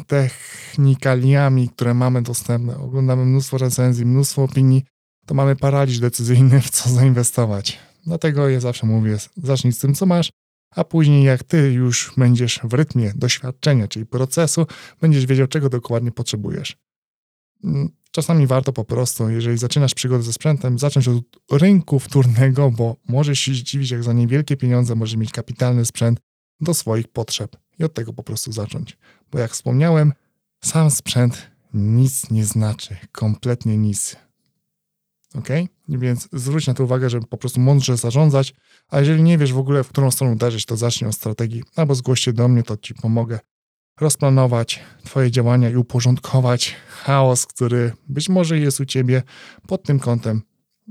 technikaliami, 0.07 1.69
które 1.69 1.95
mamy 1.95 2.23
dostępne, 2.23 2.77
oglądamy 2.79 3.25
mnóstwo 3.25 3.59
recenzji, 3.59 4.07
mnóstwo 4.07 4.43
opinii, 4.43 4.85
to 5.27 5.35
mamy 5.35 5.57
paraliż 5.57 5.99
decyzyjny, 5.99 6.61
w 6.61 6.71
co 6.71 6.91
zainwestować. 6.91 7.79
Dlatego 8.07 8.49
ja 8.49 8.61
zawsze 8.61 8.87
mówię, 8.87 9.17
zacznij 9.37 9.73
z 9.73 9.79
tym, 9.79 9.95
co 9.95 10.07
masz, 10.07 10.31
a 10.75 10.85
później 10.85 11.25
jak 11.25 11.45
ty 11.45 11.73
już 11.73 12.13
będziesz 12.17 12.61
w 12.65 12.75
rytmie 12.75 13.13
doświadczenia, 13.17 13.89
czyli 13.89 14.07
procesu, 14.07 14.67
będziesz 15.01 15.27
wiedział, 15.27 15.47
czego 15.47 15.69
dokładnie 15.69 16.13
potrzebujesz. 16.13 16.77
Mm, 17.65 17.89
czasami 18.11 18.47
warto 18.47 18.73
po 18.73 18.85
prostu, 18.85 19.31
jeżeli 19.31 19.59
zaczynasz 19.59 19.95
przygodę 19.95 20.23
ze 20.23 20.33
sprzętem, 20.33 20.79
zacząć 20.79 21.09
od 21.09 21.23
rynku 21.51 21.99
wtórnego, 21.99 22.71
bo 22.71 22.97
możesz 23.09 23.41
się 23.41 23.55
zdziwić, 23.55 23.91
jak 23.91 24.05
za 24.05 24.13
niewielkie 24.13 24.57
pieniądze 24.57 24.95
możesz 24.95 25.17
mieć 25.17 25.33
kapitalny 25.33 25.85
sprzęt 25.85 26.21
do 26.61 26.75
swoich 26.75 27.09
potrzeb 27.09 27.57
i 27.79 27.85
od 27.85 27.95
tego 27.95 28.13
po 28.13 28.23
prostu 28.23 28.53
zacząć. 28.53 28.99
Bo 29.31 29.39
jak 29.39 29.53
wspomniałem, 29.53 30.13
sam 30.61 30.91
sprzęt 30.91 31.51
nic 31.75 32.31
nie 32.31 32.45
znaczy, 32.45 32.97
kompletnie 33.13 33.77
nic. 33.79 34.17
Ok? 35.35 35.49
Więc 35.89 36.29
zwróć 36.33 36.67
na 36.67 36.75
to 36.75 36.85
uwagę, 36.85 37.11
żeby 37.11 37.27
po 37.27 37.37
prostu 37.37 37.61
mądrze 37.61 37.97
zarządzać, 37.97 38.55
a 38.89 39.01
jeżeli 39.01 39.23
nie 39.23 39.39
wiesz 39.39 39.53
w 39.53 39.59
ogóle, 39.59 39.85
w 39.85 39.89
którą 39.89 40.11
stronę 40.11 40.33
uderzyć, 40.33 40.67
to 40.67 40.77
zacznij 40.77 41.09
od 41.09 41.15
strategii, 41.15 41.63
albo 41.77 41.95
zgłoś 41.95 42.21
się 42.21 42.33
do 42.33 42.49
mnie, 42.49 42.63
to 42.63 42.77
ci 42.77 42.95
pomogę 42.95 43.39
rozplanować 44.01 44.81
Twoje 45.05 45.31
działania 45.31 45.71
i 45.71 45.77
uporządkować 45.77 46.77
chaos, 46.89 47.47
który 47.47 47.93
być 48.09 48.29
może 48.29 48.59
jest 48.59 48.81
u 48.81 48.85
Ciebie 48.85 49.23
pod 49.67 49.83
tym 49.83 49.99
kątem. 49.99 50.43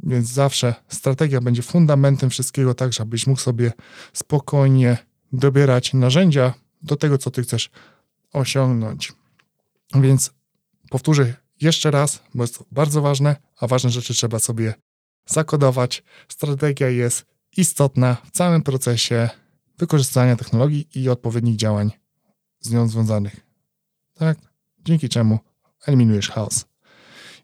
Więc 0.04 0.30
zawsze 0.30 0.76
strategia 0.88 1.42
będzie 1.42 1.62
fundamentem 1.62 2.30
wszystkiego, 2.30 2.74
tak 2.74 2.94
żebyś 2.94 3.28
mógł 3.28 3.40
sobie 3.40 3.72
spokojnie 4.14 4.98
dobierać 5.34 5.94
narzędzia 5.94 6.54
do 6.82 6.96
tego, 6.96 7.18
co 7.18 7.32
Ty 7.32 7.44
chcesz 7.44 7.70
osiągnąć. 8.34 9.14
Więc 9.96 10.32
powtórzę 10.90 11.34
jeszcze 11.62 11.92
raz, 11.92 12.24
bo 12.36 12.44
jest 12.44 12.58
to 12.58 12.66
bardzo 12.72 13.02
ważne, 13.02 13.36
a 13.60 13.68
ważne 13.68 13.90
rzeczy 13.90 14.14
trzeba 14.14 14.40
sobie 14.40 14.74
zakodować. 15.26 16.04
Strategia 16.28 16.90
jest 16.90 17.26
istotna 17.58 18.18
w 18.26 18.32
całym 18.32 18.62
procesie 18.62 19.30
wykorzystania 19.78 20.36
technologii 20.36 20.88
i 20.96 21.10
odpowiednich 21.10 21.56
działań 21.56 21.92
z 22.60 22.72
nią 22.72 22.88
związanych. 22.88 23.36
Tak? 24.14 24.38
Dzięki 24.86 25.10
czemu 25.10 25.40
eliminujesz 25.88 26.30
chaos 26.30 26.66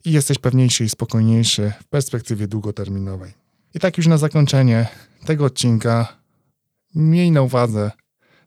i 0.06 0.12
jesteś 0.12 0.38
pewniejszy 0.38 0.84
i 0.84 0.90
spokojniejszy 0.90 1.74
w 1.82 1.88
perspektywie 1.88 2.48
długoterminowej. 2.48 3.34
I 3.74 3.80
tak 3.80 3.98
już 3.98 4.08
na 4.08 4.18
zakończenie 4.18 4.88
tego 5.26 5.46
odcinka 5.46 6.18
miej 6.96 7.32
na 7.32 7.42
uwadze, 7.42 7.92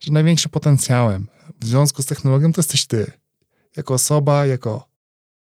że 0.00 0.12
największym 0.12 0.50
potencjałem 0.50 1.26
w 1.60 1.66
związku 1.66 2.02
z 2.02 2.06
technologią 2.06 2.52
to 2.52 2.58
jesteś 2.58 2.86
ty. 2.86 3.12
Jako 3.76 3.94
osoba, 3.94 4.46
jako 4.46 4.88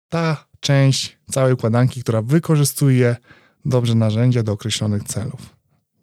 ta 0.09 0.47
część 0.61 1.19
całej 1.31 1.53
układanki, 1.53 2.03
która 2.03 2.23
wykorzystuje 2.23 3.17
dobrze 3.65 3.95
narzędzia 3.95 4.43
do 4.43 4.53
określonych 4.53 5.05
celów. 5.05 5.57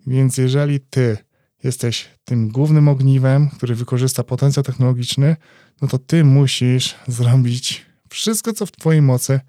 Więc 0.08 0.38
jeżeli 0.38 0.80
ty 0.80 1.18
jesteś 1.64 2.10
tym 2.26 2.50
głównym 2.50 2.88
ogniwem, 2.88 3.50
który 3.50 3.76
wykorzysta 3.76 4.24
potencjał 4.24 4.64
technologiczny, 4.64 5.36
no 5.82 5.88
to 5.88 5.98
ty 5.98 6.24
musisz 6.24 6.96
zrobić 7.08 7.86
wszystko, 8.10 8.54
co 8.54 8.66
w 8.66 8.72
twojej 8.72 9.02
mocy, 9.02 9.40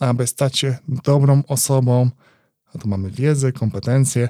aby 0.00 0.26
stać 0.26 0.58
się 0.58 0.76
dobrą 0.88 1.42
osobą, 1.48 2.10
a 2.74 2.78
tu 2.78 2.88
mamy 2.88 3.10
wiedzę, 3.10 3.52
kompetencje 3.52 4.28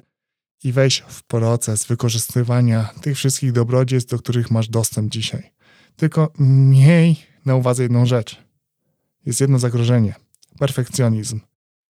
i 0.64 0.72
wejść 0.72 1.04
w 1.08 1.22
proces 1.22 1.86
wykorzystywania 1.86 2.88
tych 3.00 3.16
wszystkich 3.16 3.52
dobrodziejstw, 3.52 4.10
do 4.10 4.18
których 4.18 4.50
masz 4.50 4.68
dostęp 4.68 5.12
dzisiaj. 5.12 5.50
Tylko 5.96 6.32
miej 6.38 7.16
na 7.44 7.54
uwadze 7.54 7.82
jedną 7.82 8.06
rzecz. 8.06 8.42
Jest 9.26 9.40
jedno 9.40 9.58
zagrożenie. 9.58 10.14
Perfekcjonizm 10.58 11.40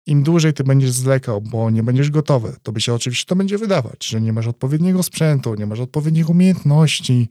im 0.08 0.24
dłużej 0.24 0.54
ty 0.54 0.64
będziesz 0.64 0.92
zwlekał, 0.92 1.42
bo 1.42 1.70
nie 1.70 1.84
będziesz 1.84 2.12
gotowy, 2.12 2.56
to 2.64 2.72
by 2.72 2.82
się 2.82 2.94
oczywiście 2.94 3.26
to 3.26 3.36
będzie 3.36 3.58
wydawać, 3.58 4.06
że 4.06 4.22
nie 4.22 4.34
masz 4.34 4.48
odpowiedniego 4.48 5.04
sprzętu, 5.04 5.56
nie 5.56 5.66
masz 5.66 5.80
odpowiednich 5.80 6.30
umiejętności, 6.30 7.30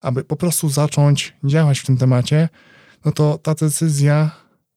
aby 0.00 0.24
po 0.24 0.36
prostu 0.36 0.68
zacząć 0.68 1.36
działać 1.44 1.78
w 1.78 1.86
tym 1.86 1.96
temacie, 1.96 2.48
no 3.04 3.12
to 3.12 3.38
ta 3.38 3.54
decyzja 3.54 4.30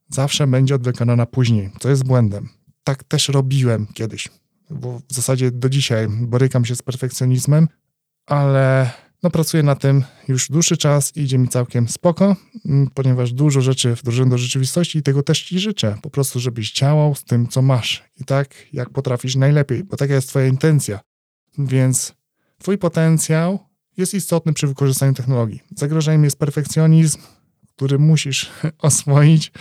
zawsze 0.09 0.47
będzie 0.47 0.75
odwlekana 0.75 1.15
na 1.15 1.25
później, 1.25 1.71
co 1.79 1.89
jest 1.89 2.03
błędem. 2.03 2.49
Tak 2.83 3.03
też 3.03 3.29
robiłem 3.29 3.87
kiedyś, 3.93 4.29
bo 4.69 4.99
w 4.99 5.13
zasadzie 5.13 5.51
do 5.51 5.69
dzisiaj 5.69 6.07
borykam 6.09 6.65
się 6.65 6.75
z 6.75 6.81
perfekcjonizmem, 6.81 7.67
ale 8.25 8.91
no 9.25 9.31
pracuję 9.31 9.63
na 9.63 9.75
tym 9.75 10.03
już 10.27 10.49
dłuższy 10.49 10.77
czas 10.77 11.15
i 11.15 11.21
idzie 11.21 11.37
mi 11.37 11.47
całkiem 11.47 11.87
spoko, 11.87 12.35
ponieważ 12.93 13.33
dużo 13.33 13.61
rzeczy 13.61 13.95
wdrożyłem 13.95 14.29
do 14.29 14.37
rzeczywistości 14.37 14.97
i 14.99 15.03
tego 15.03 15.23
też 15.23 15.43
Ci 15.43 15.59
życzę. 15.59 15.97
Po 16.01 16.09
prostu, 16.09 16.39
żebyś 16.39 16.73
działał 16.73 17.15
z 17.15 17.23
tym, 17.23 17.47
co 17.47 17.61
masz 17.61 18.03
i 18.21 18.23
tak, 18.23 18.55
jak 18.73 18.89
potrafisz 18.89 19.35
najlepiej, 19.35 19.83
bo 19.83 19.97
taka 19.97 20.13
jest 20.13 20.29
Twoja 20.29 20.47
intencja. 20.47 20.99
Więc 21.57 22.13
Twój 22.57 22.77
potencjał 22.77 23.59
jest 23.97 24.13
istotny 24.13 24.53
przy 24.53 24.67
wykorzystaniu 24.67 25.13
technologii. 25.13 25.61
Zagrożeniem 25.75 26.23
jest 26.23 26.39
perfekcjonizm, 26.39 27.19
który 27.75 27.99
musisz 27.99 28.51
oswoić 28.77 29.51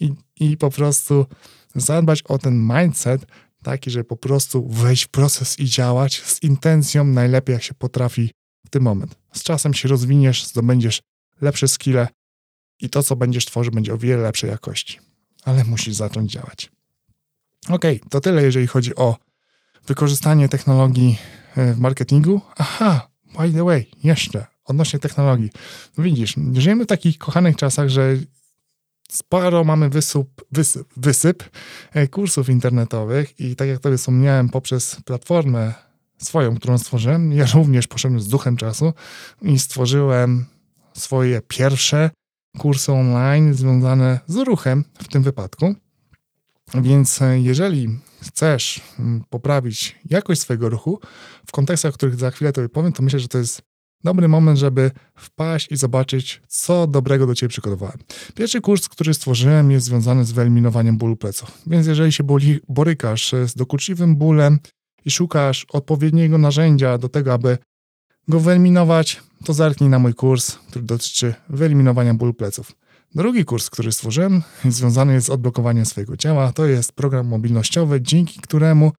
i, 0.00 0.12
i 0.40 0.56
po 0.56 0.70
prostu 0.70 1.26
zadbać 1.74 2.22
o 2.22 2.38
ten 2.38 2.68
mindset, 2.68 3.26
taki, 3.62 3.90
że 3.90 4.04
po 4.04 4.16
prostu 4.16 4.68
wejść 4.68 5.04
w 5.04 5.08
proces 5.08 5.58
i 5.58 5.64
działać 5.64 6.22
z 6.22 6.42
intencją 6.42 7.04
najlepiej, 7.04 7.52
jak 7.52 7.62
się 7.62 7.74
potrafi 7.74 8.37
w 8.68 8.70
tym 8.70 8.82
moment. 8.82 9.18
Z 9.32 9.42
czasem 9.42 9.74
się 9.74 9.88
rozwiniesz, 9.88 10.46
zdobędziesz 10.46 11.00
lepsze 11.40 11.68
skille 11.68 12.08
i 12.80 12.90
to, 12.90 13.02
co 13.02 13.16
będziesz 13.16 13.44
tworzył, 13.44 13.72
będzie 13.72 13.94
o 13.94 13.98
wiele 13.98 14.22
lepszej 14.22 14.50
jakości. 14.50 14.98
Ale 15.44 15.64
musisz 15.64 15.94
zacząć 15.94 16.32
działać. 16.32 16.70
Ok, 17.68 17.82
to 18.10 18.20
tyle, 18.20 18.42
jeżeli 18.42 18.66
chodzi 18.66 18.96
o 18.96 19.16
wykorzystanie 19.86 20.48
technologii 20.48 21.18
e, 21.56 21.74
w 21.74 21.78
marketingu. 21.80 22.40
Aha, 22.56 23.08
by 23.38 23.52
the 23.52 23.64
way, 23.64 23.90
jeszcze 24.04 24.46
odnośnie 24.64 24.98
technologii. 24.98 25.50
Widzisz, 25.98 26.34
żyjemy 26.52 26.84
w 26.84 26.86
takich 26.86 27.18
kochanych 27.18 27.56
czasach, 27.56 27.88
że 27.88 28.16
sporo 29.10 29.64
mamy 29.64 29.88
wysyp, 29.88 30.28
wysyp, 30.52 30.88
wysyp 30.96 31.44
e, 31.92 32.08
kursów 32.08 32.48
internetowych 32.48 33.40
i 33.40 33.56
tak 33.56 33.68
jak 33.68 33.80
tobie 33.80 33.96
wspomniałem, 33.96 34.48
poprzez 34.48 34.96
platformę 35.04 35.87
swoją, 36.18 36.56
którą 36.56 36.78
stworzyłem. 36.78 37.32
Ja 37.32 37.46
również 37.54 37.86
poszedłem 37.86 38.20
z 38.20 38.28
duchem 38.28 38.56
czasu 38.56 38.92
i 39.42 39.58
stworzyłem 39.58 40.46
swoje 40.94 41.40
pierwsze 41.48 42.10
kursy 42.58 42.92
online 42.92 43.54
związane 43.54 44.20
z 44.26 44.36
ruchem 44.36 44.84
w 45.02 45.08
tym 45.08 45.22
wypadku. 45.22 45.74
Więc 46.74 47.22
e, 47.22 47.40
jeżeli 47.40 47.98
chcesz 48.22 48.80
mm, 48.98 49.24
poprawić 49.30 49.98
jakość 50.10 50.40
swojego 50.40 50.68
ruchu 50.68 51.00
w 51.46 51.52
kontekstach, 51.52 51.90
o 51.90 51.94
których 51.94 52.16
za 52.16 52.30
chwilę 52.30 52.52
tobie 52.52 52.68
powiem, 52.68 52.92
to 52.92 53.02
myślę, 53.02 53.20
że 53.20 53.28
to 53.28 53.38
jest 53.38 53.62
dobry 54.04 54.28
moment, 54.28 54.58
żeby 54.58 54.90
wpaść 55.16 55.72
i 55.72 55.76
zobaczyć, 55.76 56.42
co 56.48 56.86
dobrego 56.86 57.26
do 57.26 57.34
ciebie 57.34 57.48
przygotowałem. 57.48 57.98
Pierwszy 58.34 58.60
kurs, 58.60 58.88
który 58.88 59.14
stworzyłem, 59.14 59.70
jest 59.70 59.86
związany 59.86 60.24
z 60.24 60.32
wyeliminowaniem 60.32 60.96
bólu 60.96 61.16
pleców. 61.16 61.58
Więc 61.66 61.86
jeżeli 61.86 62.12
się 62.12 62.24
boli, 62.24 62.60
borykasz 62.68 63.34
z 63.46 63.54
dokuczliwym 63.54 64.16
bólem, 64.16 64.58
i 65.08 65.10
szukasz 65.10 65.66
odpowiedniego 65.72 66.38
narzędzia 66.38 66.98
do 66.98 67.08
tego, 67.08 67.32
aby 67.32 67.58
go 68.28 68.40
wyeliminować, 68.40 69.22
to 69.44 69.52
zerknij 69.52 69.90
na 69.90 69.98
mój 69.98 70.14
kurs, 70.14 70.56
który 70.68 70.84
dotyczy 70.84 71.34
wyeliminowania 71.48 72.14
bólu 72.14 72.34
pleców. 72.34 72.72
Drugi 73.14 73.44
kurs, 73.44 73.70
który 73.70 73.92
stworzyłem, 73.92 74.42
związany 74.64 75.12
jest 75.12 75.26
z 75.26 75.30
odblokowaniem 75.30 75.86
swojego 75.86 76.16
ciała. 76.16 76.52
To 76.52 76.66
jest 76.66 76.92
program 76.92 77.26
mobilnościowy, 77.26 78.00
dzięki 78.00 78.40
któremu 78.40 78.92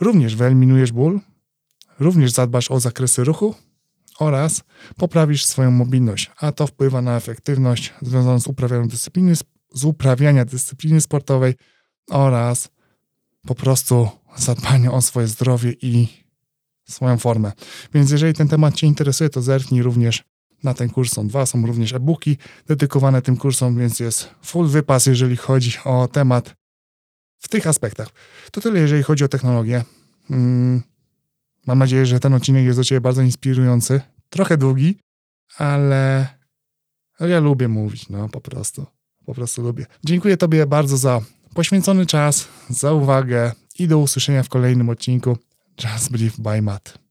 również 0.00 0.36
wyeliminujesz 0.36 0.92
ból, 0.92 1.20
również 2.00 2.32
zadbasz 2.32 2.70
o 2.70 2.80
zakresy 2.80 3.24
ruchu 3.24 3.54
oraz 4.18 4.62
poprawisz 4.96 5.44
swoją 5.44 5.70
mobilność, 5.70 6.30
a 6.36 6.52
to 6.52 6.66
wpływa 6.66 7.02
na 7.02 7.16
efektywność 7.16 7.94
związaną 8.02 8.40
z 8.40 8.46
uprawianiem 8.46 8.88
dyscypliny, 8.88 9.34
z 9.74 9.84
uprawiania 9.84 10.44
dyscypliny 10.44 11.00
sportowej 11.00 11.54
oraz 12.10 12.68
po 13.46 13.54
prostu 13.54 14.08
zadbania 14.36 14.92
o 14.92 15.02
swoje 15.02 15.26
zdrowie 15.26 15.72
i 15.82 16.08
swoją 16.88 17.18
formę. 17.18 17.52
Więc 17.94 18.10
jeżeli 18.10 18.34
ten 18.34 18.48
temat 18.48 18.74
Cię 18.74 18.86
interesuje, 18.86 19.30
to 19.30 19.42
zerknij 19.42 19.82
również 19.82 20.24
na 20.62 20.74
ten 20.74 20.90
kurs. 20.90 21.12
Są 21.12 21.28
dwa, 21.28 21.46
są 21.46 21.66
również 21.66 21.92
e-booki 21.92 22.36
dedykowane 22.66 23.22
tym 23.22 23.36
kursom, 23.36 23.78
więc 23.78 24.00
jest 24.00 24.28
full 24.42 24.68
wypas, 24.68 25.06
jeżeli 25.06 25.36
chodzi 25.36 25.78
o 25.84 26.08
temat 26.08 26.54
w 27.38 27.48
tych 27.48 27.66
aspektach. 27.66 28.08
To 28.52 28.60
tyle, 28.60 28.80
jeżeli 28.80 29.02
chodzi 29.02 29.24
o 29.24 29.28
technologię. 29.28 29.84
Mm, 30.30 30.82
mam 31.66 31.78
nadzieję, 31.78 32.06
że 32.06 32.20
ten 32.20 32.34
odcinek 32.34 32.64
jest 32.64 32.78
do 32.78 32.84
Ciebie 32.84 33.00
bardzo 33.00 33.22
inspirujący. 33.22 34.00
Trochę 34.30 34.56
długi, 34.56 34.98
ale 35.58 36.26
ja 37.20 37.40
lubię 37.40 37.68
mówić, 37.68 38.08
no 38.08 38.28
po 38.28 38.40
prostu. 38.40 38.86
Po 39.26 39.34
prostu 39.34 39.62
lubię. 39.62 39.86
Dziękuję 40.04 40.36
Tobie 40.36 40.66
bardzo 40.66 40.96
za 40.96 41.20
poświęcony 41.54 42.06
czas, 42.06 42.48
za 42.70 42.92
uwagę 42.92 43.52
i 43.78 43.88
do 43.88 43.98
usłyszenia 43.98 44.42
w 44.42 44.48
kolejnym 44.48 44.88
odcinku 44.88 45.36
Just 45.84 46.10
Believe 46.10 46.36
by 46.38 46.62
Matt. 46.62 47.03